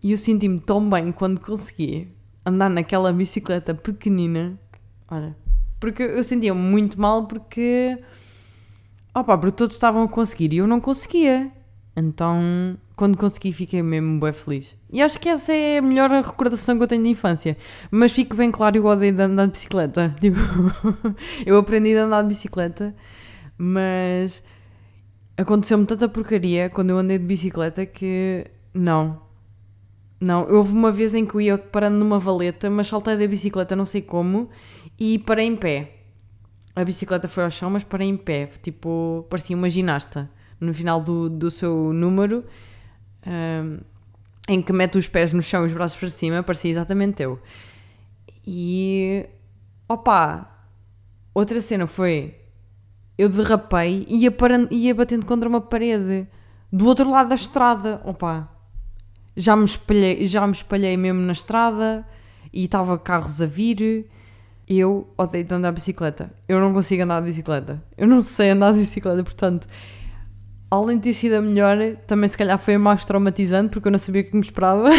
E 0.03 0.11
eu 0.11 0.17
senti-me 0.17 0.59
tão 0.59 0.89
bem 0.89 1.13
quando 1.13 1.39
consegui 1.39 2.09
andar 2.45 2.69
naquela 2.69 3.13
bicicleta 3.13 3.73
pequenina. 3.73 4.59
Olha, 5.09 5.33
porque 5.79 6.03
eu 6.03 6.25
sentia-me 6.25 6.59
muito 6.59 6.99
mal 6.99 7.25
porque 7.25 7.97
Opa, 9.13 9.37
porque 9.37 9.55
todos 9.55 9.75
estavam 9.75 10.03
a 10.03 10.07
conseguir 10.07 10.53
e 10.53 10.57
eu 10.57 10.67
não 10.67 10.79
conseguia. 10.79 11.51
Então, 11.95 12.77
quando 12.95 13.17
consegui, 13.17 13.51
fiquei 13.51 13.81
mesmo 13.81 14.19
bem 14.19 14.31
feliz. 14.31 14.75
E 14.89 15.01
acho 15.01 15.19
que 15.19 15.27
essa 15.27 15.51
é 15.53 15.79
a 15.79 15.81
melhor 15.81 16.09
recordação 16.09 16.77
que 16.77 16.83
eu 16.83 16.87
tenho 16.87 17.03
de 17.03 17.09
infância. 17.09 17.57
Mas 17.89 18.13
fico 18.13 18.35
bem 18.35 18.51
claro, 18.51 18.77
eu 18.77 18.85
odeio 18.85 19.13
de 19.13 19.21
andar 19.21 19.47
de 19.47 19.51
bicicleta. 19.51 20.15
Tipo, 20.21 20.39
eu 21.45 21.57
aprendi 21.57 21.97
a 21.97 22.05
andar 22.05 22.21
de 22.21 22.29
bicicleta, 22.29 22.95
mas 23.57 24.43
aconteceu-me 25.35 25.85
tanta 25.85 26.07
porcaria 26.07 26.69
quando 26.69 26.91
eu 26.91 26.97
andei 26.97 27.17
de 27.17 27.25
bicicleta 27.25 27.85
que 27.85 28.45
não. 28.73 29.21
Não, 30.19 30.47
houve 30.49 30.71
uma 30.73 30.91
vez 30.91 31.15
em 31.15 31.25
que 31.25 31.35
eu 31.35 31.41
ia 31.41 31.57
parando 31.57 31.97
numa 31.97 32.19
valeta, 32.19 32.69
mas 32.69 32.87
saltei 32.87 33.17
da 33.17 33.27
bicicleta, 33.27 33.75
não 33.75 33.85
sei 33.85 34.01
como, 34.01 34.49
e 34.97 35.17
parei 35.19 35.47
em 35.47 35.55
pé. 35.55 36.00
A 36.75 36.83
bicicleta 36.83 37.27
foi 37.27 37.43
ao 37.43 37.51
chão, 37.51 37.69
mas 37.69 37.83
parei 37.83 38.07
em 38.07 38.17
pé. 38.17 38.49
Tipo, 38.61 39.25
parecia 39.29 39.55
uma 39.55 39.69
ginasta 39.69 40.29
no 40.59 40.73
final 40.73 41.01
do, 41.01 41.29
do 41.29 41.49
seu 41.49 41.91
número, 41.91 42.45
um, 43.25 43.79
em 44.47 44.61
que 44.61 44.71
mete 44.71 44.97
os 44.97 45.07
pés 45.07 45.33
no 45.33 45.41
chão 45.41 45.63
e 45.63 45.67
os 45.67 45.73
braços 45.73 45.97
para 45.97 46.09
cima, 46.09 46.43
parecia 46.43 46.71
exatamente 46.71 47.23
eu. 47.23 47.39
E 48.45 49.25
opa, 49.87 50.49
outra 51.33 51.59
cena 51.61 51.87
foi 51.87 52.35
eu 53.17 53.29
derrapei 53.29 54.05
e 54.07 54.23
ia, 54.23 54.33
ia 54.71 54.95
batendo 54.95 55.25
contra 55.25 55.47
uma 55.47 55.61
parede 55.61 56.27
do 56.71 56.85
outro 56.85 57.09
lado 57.09 57.29
da 57.29 57.35
estrada. 57.35 58.01
Opa, 58.03 58.49
já 59.35 59.55
me 59.55 59.65
espalhei, 59.65 60.25
já 60.25 60.45
me 60.47 60.53
espalhei 60.53 60.97
mesmo 60.97 61.21
na 61.21 61.31
estrada 61.31 62.07
e 62.51 62.65
estava 62.65 62.97
carros 62.97 63.41
a 63.41 63.45
vir. 63.45 64.09
Eu 64.67 65.13
odeio 65.17 65.43
de 65.43 65.53
andar 65.53 65.69
de 65.69 65.75
bicicleta. 65.75 66.31
Eu 66.47 66.59
não 66.59 66.73
consigo 66.73 67.03
andar 67.03 67.21
de 67.21 67.27
bicicleta. 67.27 67.83
Eu 67.97 68.07
não 68.07 68.21
sei 68.21 68.51
andar 68.51 68.73
de 68.73 68.79
bicicleta, 68.79 69.23
portanto, 69.23 69.67
além 70.69 70.97
de 70.97 71.03
ter 71.03 71.13
sido 71.13 71.33
a 71.33 71.41
melhor, 71.41 71.77
também 72.07 72.29
se 72.29 72.37
calhar 72.37 72.57
foi 72.57 72.75
a 72.75 72.79
mais 72.79 73.05
traumatizante 73.05 73.71
porque 73.71 73.89
eu 73.89 73.91
não 73.91 73.99
sabia 73.99 74.21
o 74.21 74.25
que 74.25 74.35
me 74.35 74.41
esperava. 74.41 74.89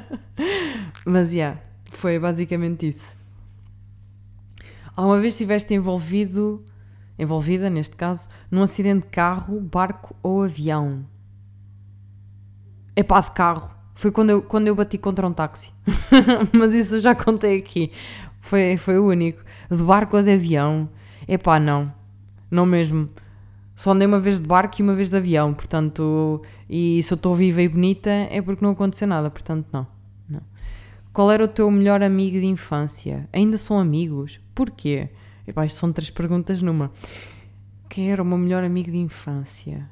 Mas, 1.04 1.32
yeah, 1.32 1.60
foi 1.92 2.18
basicamente 2.18 2.88
isso. 2.88 3.18
Alguma 4.96 5.20
vez 5.20 5.34
estiveste 5.34 5.74
envolvido, 5.74 6.64
envolvida 7.18 7.70
neste 7.70 7.94
caso, 7.94 8.28
num 8.50 8.62
acidente 8.62 9.02
de 9.02 9.10
carro, 9.10 9.60
barco 9.60 10.16
ou 10.22 10.42
avião? 10.42 11.04
É 12.96 13.02
pá, 13.02 13.20
de 13.20 13.30
carro. 13.30 13.70
Foi 13.94 14.10
quando 14.10 14.30
eu, 14.30 14.42
quando 14.42 14.66
eu 14.66 14.74
bati 14.74 14.98
contra 14.98 15.26
um 15.26 15.32
táxi. 15.32 15.72
Mas 16.52 16.74
isso 16.74 16.96
eu 16.96 17.00
já 17.00 17.14
contei 17.14 17.56
aqui. 17.56 17.92
Foi, 18.40 18.76
foi 18.76 18.98
o 18.98 19.06
único. 19.06 19.42
De 19.70 19.82
barco 19.82 20.16
ou 20.16 20.22
de 20.22 20.32
avião? 20.32 20.88
É 21.26 21.36
pá, 21.36 21.58
não. 21.60 21.92
Não 22.50 22.64
mesmo. 22.64 23.08
Só 23.78 23.92
andei 23.92 24.08
uma 24.08 24.18
vez 24.18 24.40
de 24.40 24.46
barco 24.46 24.80
e 24.80 24.82
uma 24.82 24.94
vez 24.94 25.10
de 25.10 25.16
avião, 25.16 25.54
portanto, 25.54 26.42
e 26.68 27.00
se 27.00 27.12
eu 27.12 27.14
estou 27.14 27.32
viva 27.34 27.62
e 27.62 27.68
bonita 27.68 28.10
é 28.10 28.42
porque 28.42 28.64
não 28.64 28.72
aconteceu 28.72 29.06
nada, 29.06 29.30
portanto, 29.30 29.68
não, 29.72 29.86
não. 30.28 30.40
Qual 31.12 31.30
era 31.30 31.44
o 31.44 31.48
teu 31.48 31.70
melhor 31.70 32.02
amigo 32.02 32.40
de 32.40 32.46
infância? 32.46 33.28
Ainda 33.32 33.56
são 33.56 33.78
amigos? 33.78 34.40
Porquê? 34.52 35.08
Epá, 35.46 35.64
isto 35.64 35.78
são 35.78 35.92
três 35.92 36.10
perguntas 36.10 36.60
numa. 36.60 36.90
Quem 37.88 38.10
era 38.10 38.20
o 38.20 38.26
meu 38.26 38.36
melhor 38.36 38.64
amigo 38.64 38.90
de 38.90 38.98
infância? 38.98 39.88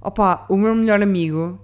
Opa, 0.00 0.46
o 0.48 0.56
meu 0.56 0.74
melhor 0.74 1.00
amigo 1.00 1.60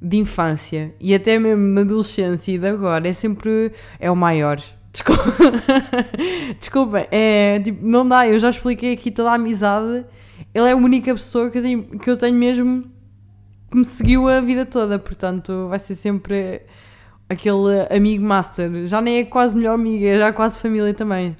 de 0.00 0.16
infância 0.18 0.94
e 1.00 1.14
até 1.14 1.38
mesmo 1.38 1.62
na 1.62 1.80
adolescência 1.80 2.52
e 2.52 2.58
de 2.58 2.66
agora 2.66 3.08
é 3.08 3.12
sempre 3.12 3.72
é 3.98 4.10
o 4.10 4.16
maior. 4.16 4.60
Desculpa, 4.92 5.22
Desculpa 6.58 7.06
é 7.10 7.60
tipo, 7.60 7.86
não 7.86 8.08
dá, 8.08 8.26
eu 8.26 8.38
já 8.38 8.50
expliquei 8.50 8.94
aqui 8.94 9.10
toda 9.10 9.30
a 9.30 9.34
amizade. 9.34 10.04
Ele 10.54 10.68
é 10.68 10.72
a 10.72 10.76
única 10.76 11.12
pessoa 11.12 11.50
que 11.50 11.58
eu 11.58 11.62
tenho, 11.62 11.98
que 11.98 12.10
eu 12.10 12.16
tenho 12.16 12.34
mesmo 12.34 12.84
que 13.70 13.76
me 13.76 13.84
seguiu 13.84 14.28
a 14.28 14.40
vida 14.40 14.64
toda, 14.64 14.98
portanto 14.98 15.68
vai 15.68 15.78
ser 15.78 15.94
sempre 15.94 16.62
aquele 17.28 17.86
amigo 17.90 18.24
master. 18.24 18.86
Já 18.86 19.00
nem 19.00 19.18
é 19.18 19.24
quase 19.24 19.54
melhor 19.54 19.74
amiga, 19.74 20.06
é 20.06 20.18
já 20.18 20.32
quase 20.32 20.58
família 20.58 20.94
também. 20.94 21.36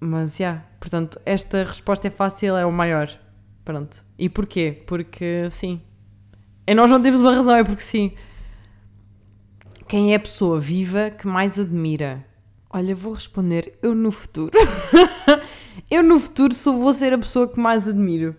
Mas 0.00 0.36
já, 0.36 0.44
yeah, 0.44 0.64
portanto, 0.78 1.20
esta 1.24 1.64
resposta 1.64 2.06
é 2.06 2.10
fácil, 2.10 2.56
é 2.56 2.64
o 2.64 2.72
maior. 2.72 3.10
Pronto. 3.64 4.04
E 4.18 4.28
porquê? 4.28 4.82
Porque 4.86 5.48
sim. 5.50 5.80
E 6.66 6.74
nós 6.74 6.90
não 6.90 7.00
temos 7.00 7.20
uma 7.20 7.32
razão, 7.32 7.54
é 7.54 7.62
porque 7.62 7.82
sim. 7.82 8.12
Quem 9.86 10.12
é 10.12 10.16
a 10.16 10.20
pessoa 10.20 10.60
viva 10.60 11.10
que 11.10 11.26
mais 11.26 11.58
admira? 11.60 12.26
Olha, 12.68 12.94
vou 12.94 13.12
responder 13.12 13.78
eu 13.80 13.94
no 13.94 14.10
futuro. 14.10 14.50
eu 15.88 16.02
no 16.02 16.18
futuro 16.18 16.52
sou, 16.52 16.80
vou 16.80 16.92
ser 16.92 17.12
a 17.12 17.18
pessoa 17.18 17.48
que 17.48 17.60
mais 17.60 17.86
admiro. 17.86 18.34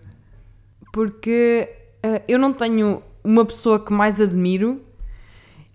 Porque 0.92 1.68
uh, 2.04 2.22
eu 2.28 2.38
não 2.38 2.52
tenho 2.52 3.02
uma 3.24 3.46
pessoa 3.46 3.82
que 3.82 3.92
mais 3.92 4.20
admiro, 4.20 4.82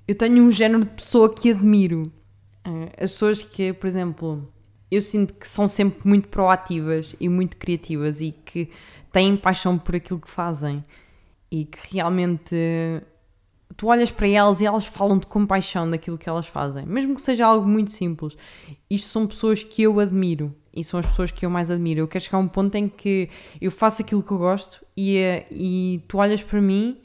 eu 0.07 0.13
tenho 0.13 0.43
um 0.43 0.51
género 0.51 0.85
de 0.85 0.91
pessoa 0.91 1.33
que 1.33 1.49
admiro. 1.49 2.03
Uh, 2.65 2.89
as 2.95 3.11
pessoas 3.13 3.41
que, 3.41 3.73
por 3.73 3.87
exemplo, 3.87 4.47
eu 4.91 5.01
sinto 5.01 5.33
que 5.33 5.47
são 5.47 5.67
sempre 5.67 6.07
muito 6.07 6.27
proativas 6.27 7.15
e 7.19 7.27
muito 7.27 7.57
criativas 7.57 8.21
e 8.21 8.31
que 8.31 8.69
têm 9.11 9.35
paixão 9.35 9.77
por 9.77 9.95
aquilo 9.95 10.19
que 10.19 10.29
fazem 10.29 10.83
e 11.53 11.65
que 11.65 11.77
realmente 11.93 12.55
tu 13.77 13.85
olhas 13.85 14.09
para 14.09 14.27
elas 14.27 14.59
e 14.59 14.65
elas 14.65 14.87
falam-te 14.87 15.27
com 15.27 15.45
paixão 15.45 15.87
daquilo 15.87 16.17
que 16.17 16.27
elas 16.27 16.47
fazem, 16.47 16.83
mesmo 16.83 17.13
que 17.13 17.21
seja 17.21 17.45
algo 17.45 17.67
muito 17.67 17.91
simples. 17.91 18.35
Isto 18.89 19.07
são 19.07 19.27
pessoas 19.27 19.63
que 19.63 19.83
eu 19.83 19.99
admiro 19.99 20.55
e 20.73 20.83
são 20.83 20.99
as 20.99 21.05
pessoas 21.05 21.29
que 21.29 21.45
eu 21.45 21.51
mais 21.51 21.69
admiro. 21.69 21.99
Eu 21.99 22.07
quero 22.07 22.23
chegar 22.23 22.39
a 22.39 22.41
um 22.41 22.47
ponto 22.47 22.73
em 22.73 22.89
que 22.89 23.29
eu 23.61 23.69
faço 23.69 24.01
aquilo 24.01 24.23
que 24.23 24.31
eu 24.31 24.39
gosto 24.39 24.83
e, 24.97 25.19
e 25.51 26.03
tu 26.07 26.17
olhas 26.17 26.41
para 26.41 26.59
mim 26.59 26.97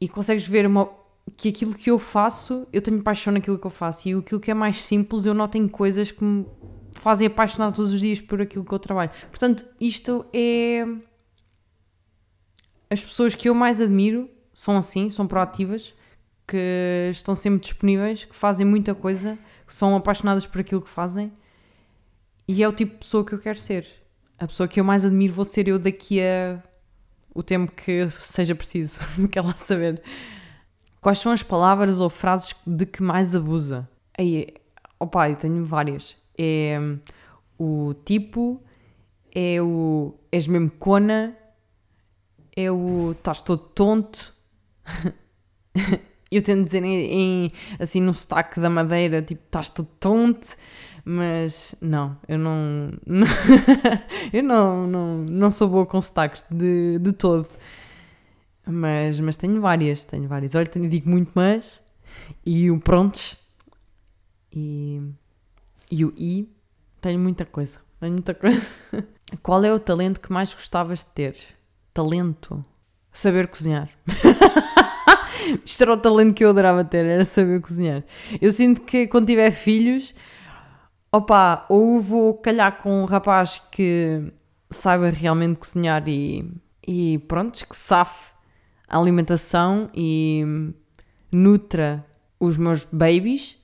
e 0.00 0.08
consegues 0.08 0.44
ver 0.44 0.66
uma, 0.66 0.90
que 1.36 1.50
aquilo 1.50 1.72
que 1.72 1.88
eu 1.88 2.00
faço, 2.00 2.66
eu 2.72 2.82
tenho 2.82 3.00
paixão 3.00 3.32
naquilo 3.32 3.58
que 3.58 3.66
eu 3.66 3.70
faço 3.70 4.08
e 4.08 4.12
aquilo 4.12 4.40
que 4.40 4.50
é 4.50 4.54
mais 4.54 4.82
simples, 4.82 5.24
eu 5.24 5.34
noto 5.34 5.56
em 5.56 5.68
coisas 5.68 6.10
que 6.10 6.24
me 6.24 6.44
fazem 6.94 7.28
apaixonar 7.28 7.70
todos 7.70 7.92
os 7.92 8.00
dias 8.00 8.20
por 8.20 8.42
aquilo 8.42 8.64
que 8.64 8.72
eu 8.72 8.78
trabalho. 8.80 9.12
Portanto, 9.30 9.64
isto 9.80 10.26
é. 10.32 10.84
As 12.90 13.02
pessoas 13.02 13.34
que 13.34 13.48
eu 13.48 13.54
mais 13.54 13.80
admiro 13.80 14.28
são 14.52 14.76
assim, 14.76 15.08
são 15.08 15.26
proativas, 15.26 15.94
que 16.46 17.08
estão 17.12 17.34
sempre 17.36 17.60
disponíveis, 17.60 18.24
que 18.24 18.34
fazem 18.34 18.66
muita 18.66 18.94
coisa, 18.94 19.38
que 19.64 19.72
são 19.72 19.94
apaixonadas 19.94 20.44
por 20.44 20.60
aquilo 20.60 20.82
que 20.82 20.90
fazem. 20.90 21.32
E 22.48 22.62
é 22.62 22.68
o 22.68 22.72
tipo 22.72 22.92
de 22.94 22.98
pessoa 22.98 23.24
que 23.24 23.32
eu 23.32 23.38
quero 23.38 23.58
ser. 23.58 23.86
A 24.36 24.46
pessoa 24.46 24.66
que 24.66 24.80
eu 24.80 24.84
mais 24.84 25.04
admiro 25.04 25.32
vou 25.32 25.44
ser 25.44 25.68
eu 25.68 25.78
daqui 25.78 26.20
a 26.20 26.60
o 27.32 27.42
tempo 27.42 27.70
que 27.72 28.08
seja 28.18 28.54
preciso. 28.54 28.98
Quer 29.30 29.42
lá 29.42 29.54
saber. 29.56 30.02
Quais 31.00 31.18
são 31.18 31.30
as 31.30 31.42
palavras 31.42 32.00
ou 32.00 32.10
frases 32.10 32.54
de 32.66 32.84
que 32.84 33.02
mais 33.02 33.36
abusa? 33.36 33.88
Aí, 34.18 34.48
opa, 34.98 35.30
eu 35.30 35.36
tenho 35.36 35.64
várias. 35.64 36.16
É 36.36 36.78
o 37.58 37.94
tipo, 38.04 38.60
é 39.34 39.60
o 39.62 40.14
és 40.32 40.46
mesmo 40.46 40.70
cona, 40.70 41.36
é 42.64 42.70
o 42.70 43.12
estás 43.12 43.40
todo 43.40 43.58
tonto, 43.74 44.34
eu 46.30 46.42
tento 46.42 46.64
dizer 46.64 46.84
em, 46.84 47.46
em, 47.46 47.52
assim 47.78 48.00
no 48.00 48.14
sotaque 48.14 48.60
da 48.60 48.70
madeira, 48.70 49.22
tipo, 49.22 49.42
estás 49.44 49.70
todo 49.70 49.88
tonto, 49.98 50.48
mas 51.04 51.74
não, 51.80 52.16
eu 52.28 52.38
não, 52.38 52.90
não 53.06 53.26
eu 54.32 54.42
não, 54.42 54.86
não, 54.86 55.26
não 55.28 55.50
sou 55.50 55.68
boa 55.68 55.86
com 55.86 56.00
sotaques 56.00 56.46
de, 56.50 56.98
de 56.98 57.12
todo. 57.12 57.48
Mas, 58.66 59.18
mas 59.18 59.36
tenho 59.36 59.60
várias, 59.60 60.04
tenho 60.04 60.28
várias. 60.28 60.54
Olha, 60.54 60.66
tenho, 60.66 60.88
digo 60.88 61.08
muito 61.08 61.32
mas 61.34 61.82
e 62.44 62.70
o 62.70 62.78
prontos 62.78 63.36
e, 64.52 65.00
e 65.90 66.04
o 66.04 66.12
i. 66.16 66.48
Tenho 67.00 67.18
muita 67.18 67.44
coisa, 67.44 67.78
tenho 67.98 68.12
muita 68.12 68.34
coisa. 68.34 68.66
Qual 69.42 69.64
é 69.64 69.72
o 69.72 69.80
talento 69.80 70.20
que 70.20 70.32
mais 70.32 70.52
gostavas 70.52 71.00
de 71.00 71.06
ter? 71.06 71.36
Talento? 71.92 72.64
Saber 73.12 73.48
cozinhar. 73.48 73.90
Isto 75.64 75.82
era 75.82 75.92
o 75.94 75.96
talento 75.96 76.34
que 76.34 76.44
eu 76.44 76.50
adorava 76.50 76.84
ter, 76.84 77.04
era 77.04 77.24
saber 77.24 77.60
cozinhar. 77.60 78.04
Eu 78.40 78.52
sinto 78.52 78.82
que 78.82 79.06
quando 79.06 79.26
tiver 79.26 79.50
filhos, 79.50 80.14
opa, 81.10 81.64
ou 81.68 82.00
vou 82.00 82.34
calhar 82.34 82.80
com 82.80 83.02
um 83.02 83.04
rapaz 83.04 83.60
que 83.70 84.32
saiba 84.70 85.10
realmente 85.10 85.58
cozinhar 85.58 86.06
e, 86.06 86.48
e 86.86 87.18
pronto, 87.26 87.66
que 87.66 87.76
safe 87.76 88.32
a 88.88 88.98
alimentação 88.98 89.90
e 89.94 90.72
nutra 91.30 92.04
os 92.38 92.56
meus 92.56 92.84
babies, 92.90 93.56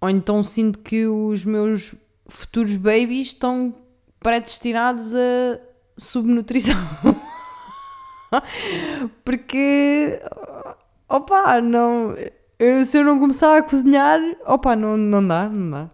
ou 0.00 0.10
então 0.10 0.42
sinto 0.42 0.78
que 0.80 1.06
os 1.06 1.44
meus 1.44 1.94
futuros 2.26 2.74
babies 2.76 3.28
estão 3.28 3.74
predestinados 4.18 5.14
a 5.14 5.60
subnutrição. 5.96 6.76
Porque, 9.24 10.20
opa, 11.08 11.60
não. 11.60 12.14
Eu, 12.58 12.84
se 12.84 12.98
eu 12.98 13.04
não 13.04 13.18
começar 13.18 13.58
a 13.58 13.62
cozinhar, 13.62 14.20
opa, 14.46 14.76
não, 14.76 14.96
não 14.96 15.26
dá, 15.26 15.48
não 15.48 15.70
dá. 15.70 15.90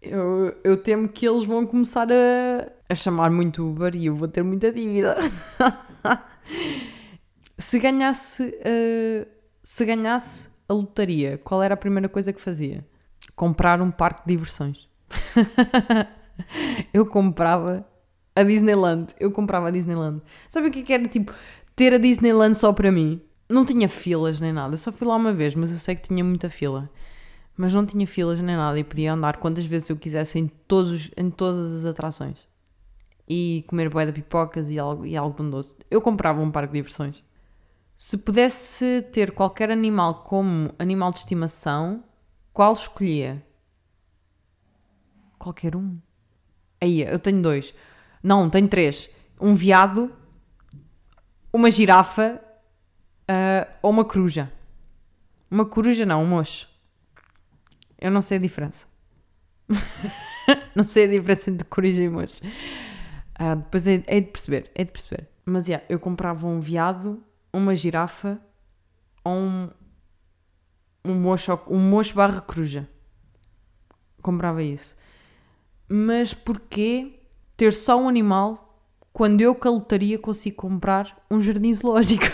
Eu, 0.00 0.54
eu 0.62 0.76
temo 0.76 1.08
que 1.08 1.26
eles 1.26 1.44
vão 1.44 1.66
começar 1.66 2.06
a, 2.12 2.68
a 2.88 2.94
chamar 2.94 3.30
muito 3.30 3.66
Uber 3.66 3.96
e 3.96 4.06
eu 4.06 4.14
vou 4.14 4.28
ter 4.28 4.42
muita 4.42 4.70
dívida. 4.70 5.16
se 7.58 7.78
ganhasse, 7.78 8.42
uh, 8.42 9.26
se 9.62 9.84
ganhasse 9.84 10.48
a 10.68 10.74
lotaria, 10.74 11.38
qual 11.38 11.62
era 11.62 11.74
a 11.74 11.76
primeira 11.76 12.08
coisa 12.08 12.32
que 12.32 12.40
fazia? 12.40 12.84
Comprar 13.34 13.80
um 13.80 13.90
parque 13.90 14.26
de 14.26 14.34
diversões. 14.34 14.88
eu 16.92 17.06
comprava 17.06 17.86
a 18.34 18.42
Disneyland. 18.42 19.14
Eu 19.18 19.30
comprava 19.30 19.68
a 19.68 19.70
Disneyland. 19.70 20.20
Sabe 20.50 20.68
o 20.68 20.70
que, 20.70 20.80
é 20.80 20.82
que 20.82 20.92
era 20.92 21.08
tipo 21.08 21.32
ter 21.76 21.94
a 21.94 21.98
Disneyland 21.98 22.56
só 22.56 22.72
para 22.72 22.90
mim? 22.90 23.20
Não 23.48 23.64
tinha 23.64 23.88
filas 23.88 24.40
nem 24.40 24.52
nada. 24.52 24.74
Eu 24.74 24.78
só 24.78 24.90
fui 24.90 25.06
lá 25.06 25.16
uma 25.16 25.32
vez, 25.32 25.54
mas 25.54 25.70
eu 25.70 25.78
sei 25.78 25.94
que 25.94 26.08
tinha 26.08 26.24
muita 26.24 26.48
fila. 26.48 26.90
Mas 27.56 27.72
não 27.72 27.86
tinha 27.86 28.06
filas 28.06 28.40
nem 28.40 28.56
nada 28.56 28.78
e 28.78 28.84
podia 28.84 29.12
andar 29.12 29.36
quantas 29.36 29.64
vezes 29.64 29.88
eu 29.88 29.96
quisesse 29.96 30.38
em, 30.38 30.48
todos, 30.48 31.10
em 31.16 31.30
todas 31.30 31.72
as 31.72 31.84
atrações. 31.84 32.38
E 33.28 33.64
comer 33.68 33.88
boé 33.88 34.06
de 34.06 34.12
pipocas 34.12 34.70
e, 34.70 34.78
algo, 34.78 35.06
e 35.06 35.16
algodão 35.16 35.48
doce. 35.50 35.76
Eu 35.90 36.00
comprava 36.00 36.40
um 36.40 36.50
parque 36.50 36.72
de 36.72 36.78
diversões. 36.78 37.22
Se 37.96 38.18
pudesse 38.18 39.02
ter 39.12 39.30
qualquer 39.30 39.70
animal 39.70 40.24
como 40.24 40.74
animal 40.78 41.12
de 41.12 41.20
estimação, 41.20 42.02
qual 42.52 42.72
escolhia? 42.72 43.44
Qualquer 45.38 45.76
um. 45.76 45.96
Aí, 46.80 47.02
eu 47.02 47.18
tenho 47.18 47.40
dois. 47.40 47.72
Não, 48.24 48.48
tenho 48.48 48.66
três. 48.66 49.10
Um 49.38 49.54
veado, 49.54 50.10
uma 51.52 51.70
girafa 51.70 52.40
uh, 53.30 53.70
ou 53.82 53.90
uma 53.90 54.02
coruja. 54.02 54.50
Uma 55.50 55.66
coruja 55.66 56.06
não, 56.06 56.22
um 56.22 56.26
mocho. 56.26 56.66
Eu 57.98 58.10
não 58.10 58.22
sei 58.22 58.38
a 58.38 58.40
diferença. 58.40 58.86
não 60.74 60.84
sei 60.84 61.04
a 61.04 61.08
diferença 61.08 61.50
entre 61.50 61.68
coruja 61.68 62.02
e 62.02 62.08
mocho. 62.08 62.42
Uh, 63.38 63.56
depois 63.56 63.86
é, 63.86 64.02
é, 64.06 64.20
de 64.20 64.28
perceber, 64.28 64.70
é 64.74 64.84
de 64.84 64.90
perceber. 64.90 65.28
Mas, 65.44 65.68
yeah, 65.68 65.84
eu 65.90 66.00
comprava 66.00 66.46
um 66.46 66.60
veado, 66.60 67.22
uma 67.52 67.76
girafa 67.76 68.40
ou 69.22 69.34
um, 69.34 69.70
um 71.04 71.14
mocho, 71.20 71.60
um 71.68 71.78
mocho 71.78 72.14
barra 72.14 72.40
coruja. 72.40 72.88
Comprava 74.22 74.62
isso. 74.62 74.96
Mas 75.86 76.32
porquê 76.32 77.20
ter 77.56 77.72
só 77.72 78.00
um 78.00 78.08
animal 78.08 78.64
quando 79.12 79.40
eu 79.40 79.54
que 79.54 79.68
a 79.68 79.70
lotaria 79.70 80.18
consigo 80.18 80.56
comprar 80.56 81.24
um 81.30 81.40
jardim 81.40 81.72
zoológico? 81.72 82.24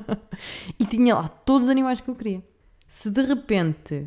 e 0.78 0.84
tinha 0.84 1.14
lá 1.14 1.28
todos 1.28 1.66
os 1.66 1.70
animais 1.70 2.00
que 2.00 2.08
eu 2.10 2.14
queria. 2.14 2.42
Se 2.88 3.10
de 3.10 3.22
repente 3.22 4.06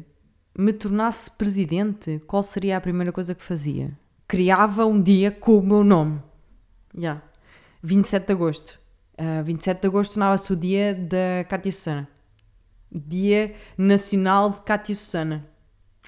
me 0.57 0.73
tornasse 0.73 1.31
presidente, 1.31 2.21
qual 2.27 2.43
seria 2.43 2.77
a 2.77 2.81
primeira 2.81 3.11
coisa 3.11 3.33
que 3.33 3.43
fazia? 3.43 3.97
Criava 4.27 4.85
um 4.85 5.01
dia 5.01 5.31
com 5.31 5.57
o 5.57 5.63
meu 5.63 5.83
nome. 5.83 6.21
Já. 6.93 7.01
Yeah. 7.01 7.23
27 7.83 8.27
de 8.27 8.31
agosto. 8.33 8.79
Uh, 9.19 9.39
ah, 9.39 9.41
27 9.43 9.81
de 9.81 9.87
agosto 9.87 10.13
tornava-se 10.13 10.51
o 10.53 10.55
dia 10.55 10.95
da 10.95 11.43
Cátia 11.47 11.71
Susana. 11.71 12.07
Dia 12.91 13.55
Nacional 13.77 14.51
de 14.51 14.61
Cátia 14.61 14.95
Susana. 14.95 15.45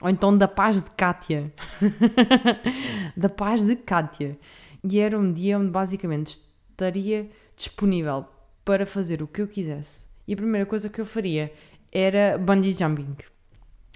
Ou 0.01 0.09
então 0.09 0.37
da 0.37 0.47
paz 0.47 0.81
de 0.81 0.89
Kátia. 0.91 1.53
da 3.15 3.29
paz 3.29 3.63
de 3.63 3.75
Kátia. 3.75 4.37
E 4.83 4.99
era 4.99 5.17
um 5.17 5.31
dia 5.31 5.57
onde 5.57 5.71
basicamente 5.71 6.39
estaria 6.71 7.29
disponível 7.55 8.25
para 8.63 8.85
fazer 8.85 9.21
o 9.21 9.27
que 9.27 9.41
eu 9.41 9.47
quisesse. 9.47 10.05
E 10.27 10.33
a 10.33 10.37
primeira 10.37 10.65
coisa 10.65 10.89
que 10.89 10.99
eu 10.99 11.05
faria 11.05 11.51
era 11.91 12.37
bungee 12.37 12.73
jumping. 12.73 13.15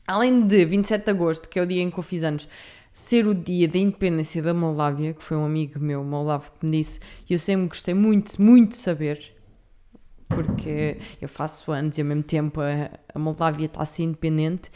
Além 0.08 0.48
de 0.48 0.66
27 0.66 1.04
de 1.04 1.12
agosto, 1.12 1.50
que 1.50 1.60
é 1.60 1.62
o 1.62 1.68
dia 1.68 1.82
em 1.82 1.92
que 1.92 2.00
eu 2.00 2.04
fiz 2.04 2.24
anos, 2.24 2.48
ser 2.94 3.28
o 3.28 3.36
dia 3.36 3.68
da 3.68 3.78
independência 3.78 4.42
da 4.42 4.54
Moldávia, 4.54 5.14
que 5.14 5.24
foi 5.24 5.38
um 5.38 5.46
amigo 5.46 5.80
meu, 5.80 6.04
moldavo, 6.04 6.52
que 6.60 6.66
me 6.66 6.72
disse, 6.72 7.00
e 7.30 7.34
eu 7.34 7.40
sempre 7.40 7.68
gostei 7.68 7.94
muito, 7.94 8.42
muito 8.42 8.72
de 8.72 8.78
saber, 8.78 9.36
porque 10.28 10.98
eu 11.22 11.30
faço 11.30 11.72
anos 11.72 11.98
e 11.98 12.02
ao 12.02 12.08
mesmo 12.08 12.24
tempo 12.24 12.62
a, 12.62 12.90
a 13.14 13.20
Moldávia 13.20 13.66
está 13.66 13.82
a 13.82 13.86
ser 13.86 14.04
independente, 14.04 14.72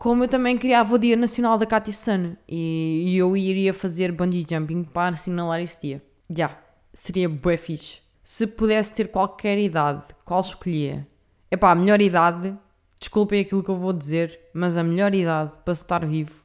como 0.00 0.24
eu 0.24 0.28
também 0.28 0.56
criava 0.56 0.94
o 0.94 0.98
Dia 0.98 1.14
Nacional 1.14 1.58
da 1.58 1.66
Cátia 1.66 1.92
Sana 1.92 2.38
e, 2.48 3.04
e, 3.06 3.18
eu 3.18 3.36
iria 3.36 3.74
fazer 3.74 4.10
bungee 4.10 4.46
jumping 4.48 4.82
para 4.82 5.14
assinalar 5.14 5.60
esse 5.60 5.78
dia. 5.78 6.02
Já, 6.30 6.46
yeah, 6.46 6.62
seria 6.94 7.28
bué 7.28 7.58
fixe. 7.58 7.98
Se 8.24 8.46
pudesse 8.46 8.94
ter 8.94 9.10
qualquer 9.10 9.58
idade, 9.58 10.04
qual 10.24 10.40
escolhia? 10.40 11.06
Epá, 11.50 11.72
a 11.72 11.74
melhor 11.74 12.00
idade, 12.00 12.56
desculpem 12.98 13.42
aquilo 13.42 13.62
que 13.62 13.68
eu 13.68 13.76
vou 13.76 13.92
dizer, 13.92 14.40
mas 14.54 14.74
a 14.78 14.82
melhor 14.82 15.14
idade 15.14 15.52
para 15.66 15.74
estar 15.74 16.06
vivo 16.06 16.42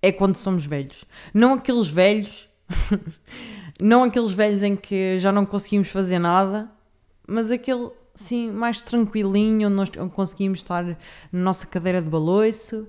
é 0.00 0.10
quando 0.10 0.36
somos 0.36 0.64
velhos. 0.64 1.04
Não 1.34 1.52
aqueles 1.52 1.88
velhos, 1.88 2.48
não 3.78 4.04
aqueles 4.04 4.32
velhos 4.32 4.62
em 4.62 4.76
que 4.76 5.18
já 5.18 5.30
não 5.30 5.44
conseguimos 5.44 5.88
fazer 5.88 6.18
nada, 6.18 6.72
mas 7.28 7.50
aquele 7.50 7.90
assim, 8.14 8.50
mais 8.50 8.82
tranquilinho, 8.82 9.68
onde 9.68 9.76
nós 9.76 9.90
conseguimos 10.12 10.60
estar 10.60 10.84
na 10.84 10.96
nossa 11.32 11.66
cadeira 11.66 12.00
de 12.00 12.08
baloiço, 12.08 12.88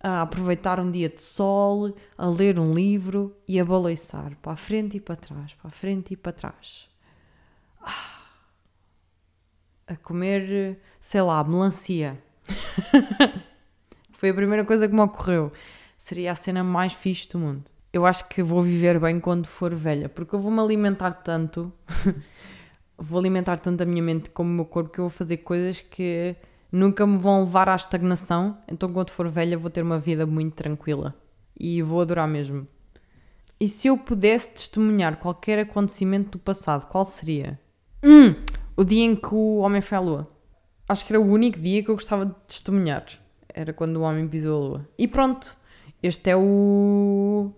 a 0.00 0.22
aproveitar 0.22 0.78
um 0.78 0.90
dia 0.90 1.08
de 1.08 1.20
sol, 1.22 1.94
a 2.16 2.26
ler 2.26 2.58
um 2.58 2.74
livro 2.74 3.34
e 3.48 3.58
a 3.58 3.64
baloiçar 3.64 4.36
para 4.40 4.52
a 4.52 4.56
frente 4.56 4.96
e 4.96 5.00
para 5.00 5.16
trás, 5.16 5.54
para 5.54 5.68
a 5.68 5.72
frente 5.72 6.12
e 6.12 6.16
para 6.16 6.32
trás. 6.32 6.88
Ah, 7.80 8.22
a 9.86 9.96
comer, 9.96 10.78
sei 11.00 11.22
lá, 11.22 11.42
melancia. 11.44 12.20
Foi 14.12 14.30
a 14.30 14.34
primeira 14.34 14.64
coisa 14.64 14.88
que 14.88 14.94
me 14.94 15.00
ocorreu. 15.00 15.52
Seria 15.98 16.32
a 16.32 16.34
cena 16.34 16.62
mais 16.62 16.92
fixe 16.92 17.28
do 17.28 17.38
mundo. 17.38 17.64
Eu 17.92 18.04
acho 18.04 18.28
que 18.28 18.42
vou 18.42 18.62
viver 18.62 18.98
bem 19.00 19.18
quando 19.18 19.46
for 19.46 19.74
velha, 19.74 20.08
porque 20.08 20.34
eu 20.34 20.38
vou-me 20.38 20.60
alimentar 20.60 21.12
tanto 21.12 21.72
vou 22.98 23.18
alimentar 23.18 23.58
tanto 23.58 23.82
a 23.82 23.86
minha 23.86 24.02
mente 24.02 24.30
como 24.30 24.50
o 24.50 24.54
meu 24.54 24.64
corpo 24.64 24.90
que 24.90 24.98
eu 24.98 25.04
vou 25.04 25.10
fazer 25.10 25.38
coisas 25.38 25.80
que 25.80 26.34
nunca 26.70 27.06
me 27.06 27.18
vão 27.18 27.44
levar 27.44 27.68
à 27.68 27.76
estagnação. 27.76 28.58
Então, 28.68 28.92
quando 28.92 29.10
for 29.10 29.28
velha, 29.28 29.58
vou 29.58 29.70
ter 29.70 29.82
uma 29.82 29.98
vida 29.98 30.26
muito 30.26 30.54
tranquila 30.54 31.14
e 31.58 31.82
vou 31.82 32.00
adorar 32.00 32.28
mesmo. 32.28 32.66
E 33.58 33.68
se 33.68 33.88
eu 33.88 33.96
pudesse 33.96 34.50
testemunhar 34.50 35.16
qualquer 35.16 35.58
acontecimento 35.58 36.32
do 36.32 36.38
passado, 36.38 36.86
qual 36.86 37.04
seria? 37.04 37.58
Hum, 38.02 38.34
o 38.76 38.84
dia 38.84 39.04
em 39.04 39.16
que 39.16 39.34
o 39.34 39.58
homem 39.58 39.80
foi 39.80 39.96
à 39.96 40.00
lua. 40.00 40.30
Acho 40.88 41.04
que 41.04 41.12
era 41.12 41.20
o 41.20 41.26
único 41.26 41.58
dia 41.58 41.82
que 41.82 41.90
eu 41.90 41.94
gostava 41.94 42.26
de 42.26 42.34
testemunhar. 42.46 43.04
Era 43.48 43.72
quando 43.72 43.96
o 43.96 44.02
homem 44.02 44.28
pisou 44.28 44.56
a 44.56 44.68
lua. 44.68 44.88
E 44.98 45.08
pronto, 45.08 45.56
este 46.02 46.30
é 46.30 46.36
o. 46.36 47.52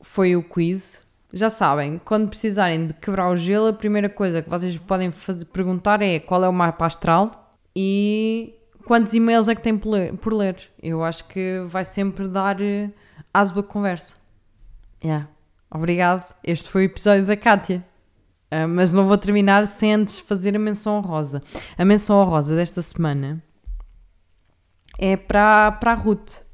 Foi 0.00 0.34
o 0.34 0.42
quiz 0.42 1.06
já 1.32 1.48
sabem, 1.48 2.00
quando 2.04 2.28
precisarem 2.28 2.88
de 2.88 2.94
quebrar 2.94 3.30
o 3.30 3.36
gelo, 3.36 3.68
a 3.68 3.72
primeira 3.72 4.08
coisa 4.08 4.42
que 4.42 4.50
vocês 4.50 4.76
podem 4.78 5.12
fazer, 5.12 5.44
perguntar 5.46 6.02
é 6.02 6.18
qual 6.18 6.42
é 6.42 6.48
o 6.48 6.52
mapa 6.52 6.86
astral 6.86 7.54
e 7.74 8.58
quantos 8.84 9.14
e-mails 9.14 9.46
é 9.46 9.54
que 9.54 9.62
têm 9.62 9.78
por 9.78 9.90
ler. 9.90 10.16
Por 10.16 10.32
ler. 10.32 10.56
Eu 10.82 11.04
acho 11.04 11.24
que 11.28 11.64
vai 11.68 11.84
sempre 11.84 12.26
dar 12.26 12.60
uh, 12.60 12.92
aso 13.32 13.58
a 13.58 13.62
conversa. 13.62 14.16
Yeah. 15.02 15.28
Obrigado. 15.70 16.34
Este 16.42 16.68
foi 16.68 16.82
o 16.82 16.86
episódio 16.86 17.24
da 17.24 17.36
Kátia. 17.36 17.84
Uh, 18.52 18.66
mas 18.66 18.92
não 18.92 19.06
vou 19.06 19.16
terminar 19.16 19.68
sem 19.68 19.94
antes 19.94 20.18
fazer 20.18 20.56
a 20.56 20.58
menção 20.58 20.98
honrosa. 20.98 21.40
A 21.78 21.84
menção 21.84 22.16
honrosa 22.16 22.56
desta 22.56 22.82
semana 22.82 23.40
é 24.98 25.16
para 25.16 25.78
a 25.80 25.94
Ruth. 25.94 26.44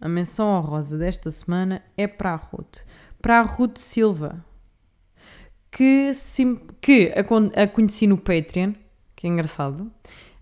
A 0.00 0.08
menção 0.08 0.48
honrosa 0.48 0.96
desta 0.96 1.30
semana 1.30 1.82
é 1.94 2.06
para 2.06 2.32
a 2.32 2.36
Ruth 2.36 2.78
para 3.24 3.38
a 3.38 3.42
Ruth 3.42 3.78
Silva, 3.78 4.44
que, 5.72 6.12
sim, 6.12 6.60
que 6.78 7.10
a, 7.16 7.62
a 7.62 7.66
conheci 7.66 8.06
no 8.06 8.18
Patreon, 8.18 8.74
que 9.16 9.26
é 9.26 9.30
engraçado, 9.30 9.90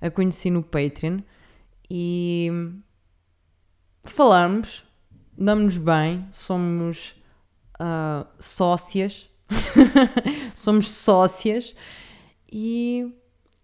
a 0.00 0.10
conheci 0.10 0.50
no 0.50 0.64
Patreon 0.64 1.20
e 1.88 2.50
falamos, 4.02 4.82
damos-nos 5.38 5.78
bem, 5.78 6.26
somos 6.32 7.14
uh, 7.80 8.26
sócias, 8.40 9.30
somos 10.52 10.90
sócias 10.90 11.76
e 12.50 13.14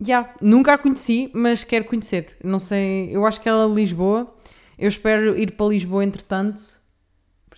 já, 0.00 0.20
yeah, 0.20 0.34
nunca 0.40 0.74
a 0.74 0.78
conheci, 0.78 1.28
mas 1.34 1.64
quero 1.64 1.86
conhecer. 1.86 2.36
Não 2.44 2.60
sei, 2.60 3.10
eu 3.10 3.26
acho 3.26 3.40
que 3.40 3.48
ela 3.48 3.64
é 3.64 3.74
Lisboa. 3.74 4.32
Eu 4.78 4.88
espero 4.88 5.36
ir 5.36 5.56
para 5.56 5.66
Lisboa 5.66 6.04
entretanto 6.04 6.77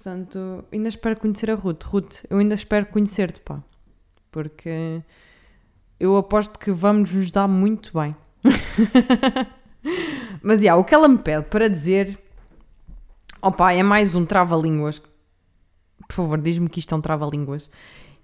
Portanto, 0.03 0.65
ainda 0.73 0.89
espero 0.89 1.21
conhecer 1.21 1.51
a 1.51 1.55
Ruth. 1.55 1.83
Ruth, 1.85 2.25
eu 2.31 2.39
ainda 2.39 2.55
espero 2.55 2.87
conhecer-te, 2.87 3.39
pá. 3.41 3.63
Porque 4.31 5.03
eu 5.99 6.17
aposto 6.17 6.59
que 6.59 6.73
vamos 6.73 7.13
nos 7.13 7.31
dar 7.31 7.47
muito 7.47 7.93
bem. 7.93 8.17
Mas, 10.43 10.63
yeah, 10.63 10.81
o 10.81 10.85
que 10.85 10.95
ela 10.95 11.07
me 11.07 11.19
pede 11.19 11.45
para 11.49 11.69
dizer... 11.69 12.19
Opa, 13.43 13.75
é 13.75 13.83
mais 13.83 14.15
um 14.15 14.25
trava-línguas. 14.25 15.03
Por 16.09 16.15
favor, 16.15 16.41
diz-me 16.41 16.71
que 16.71 16.79
isto 16.79 16.95
é 16.95 16.97
um 16.97 17.03
trava-línguas. 17.03 17.69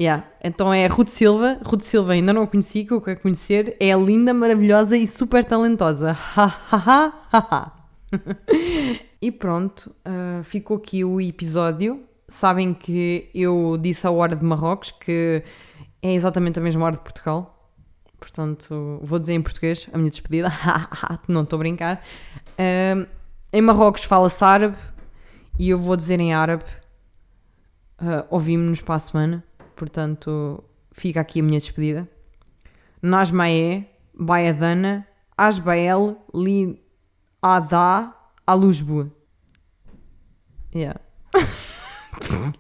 Yeah. 0.02 0.28
Então 0.43 0.73
é 0.73 0.86
Ruth 0.88 1.08
Silva. 1.08 1.60
Ruth 1.63 1.82
Silva 1.82 2.13
ainda 2.13 2.34
não 2.34 2.43
a 2.43 2.47
conheci, 2.47 2.84
que 2.84 2.91
eu 2.91 2.99
quero 2.99 3.21
conhecer. 3.21 3.78
É 3.80 3.95
linda, 3.95 4.34
maravilhosa 4.34 4.97
e 4.97 5.08
super 5.08 5.45
talentosa. 5.45 6.12
Ha 6.12 6.45
ha 6.45 6.78
ha 6.78 7.13
ha 7.32 7.47
ha. 7.52 7.71
e 9.21 9.32
pronto, 9.32 9.95
uh, 10.06 10.43
ficou 10.43 10.78
aqui 10.78 11.06
o 11.06 11.21
episódio. 11.21 12.04
Sabem 12.27 12.73
que 12.73 13.29
eu 13.33 13.77
disse 13.79 14.07
a 14.07 14.12
hora 14.12 14.36
de 14.36 14.43
Marrocos 14.43 14.91
que 14.91 15.43
é 16.01 16.13
exatamente 16.13 16.59
a 16.59 16.62
mesma 16.62 16.86
hora 16.86 16.95
de 16.95 17.01
Portugal. 17.01 17.71
Portanto, 18.19 18.99
vou 19.03 19.19
dizer 19.19 19.33
em 19.33 19.41
português 19.41 19.89
a 19.91 19.97
minha 19.97 20.09
despedida. 20.09 20.51
Não 21.27 21.43
estou 21.43 21.57
a 21.57 21.59
brincar. 21.59 22.01
Um, 22.57 23.05
em 23.51 23.62
Marrocos 23.62 24.03
fala-se 24.03 24.43
árabe 24.43 24.77
e 25.59 25.69
eu 25.69 25.77
vou 25.77 25.95
dizer 25.95 26.19
em 26.19 26.33
árabe. 26.33 26.63
Uh, 28.01 28.25
Ouvimos-nos 28.29 28.81
para 28.81 28.95
a 28.95 28.99
semana. 28.99 29.43
Portanto, 29.75 30.63
fica 30.91 31.19
aqui 31.19 31.39
a 31.39 31.43
minha 31.43 31.59
despedida. 31.59 32.07
Nasmaé, 33.01 33.89
Baiadana, 34.13 35.05
Asbael, 35.38 36.17
Li 36.33 36.81
Adá, 37.41 38.13
Alusbu. 38.47 39.12
Yeah. 40.73 40.99
Hm? 42.29 42.53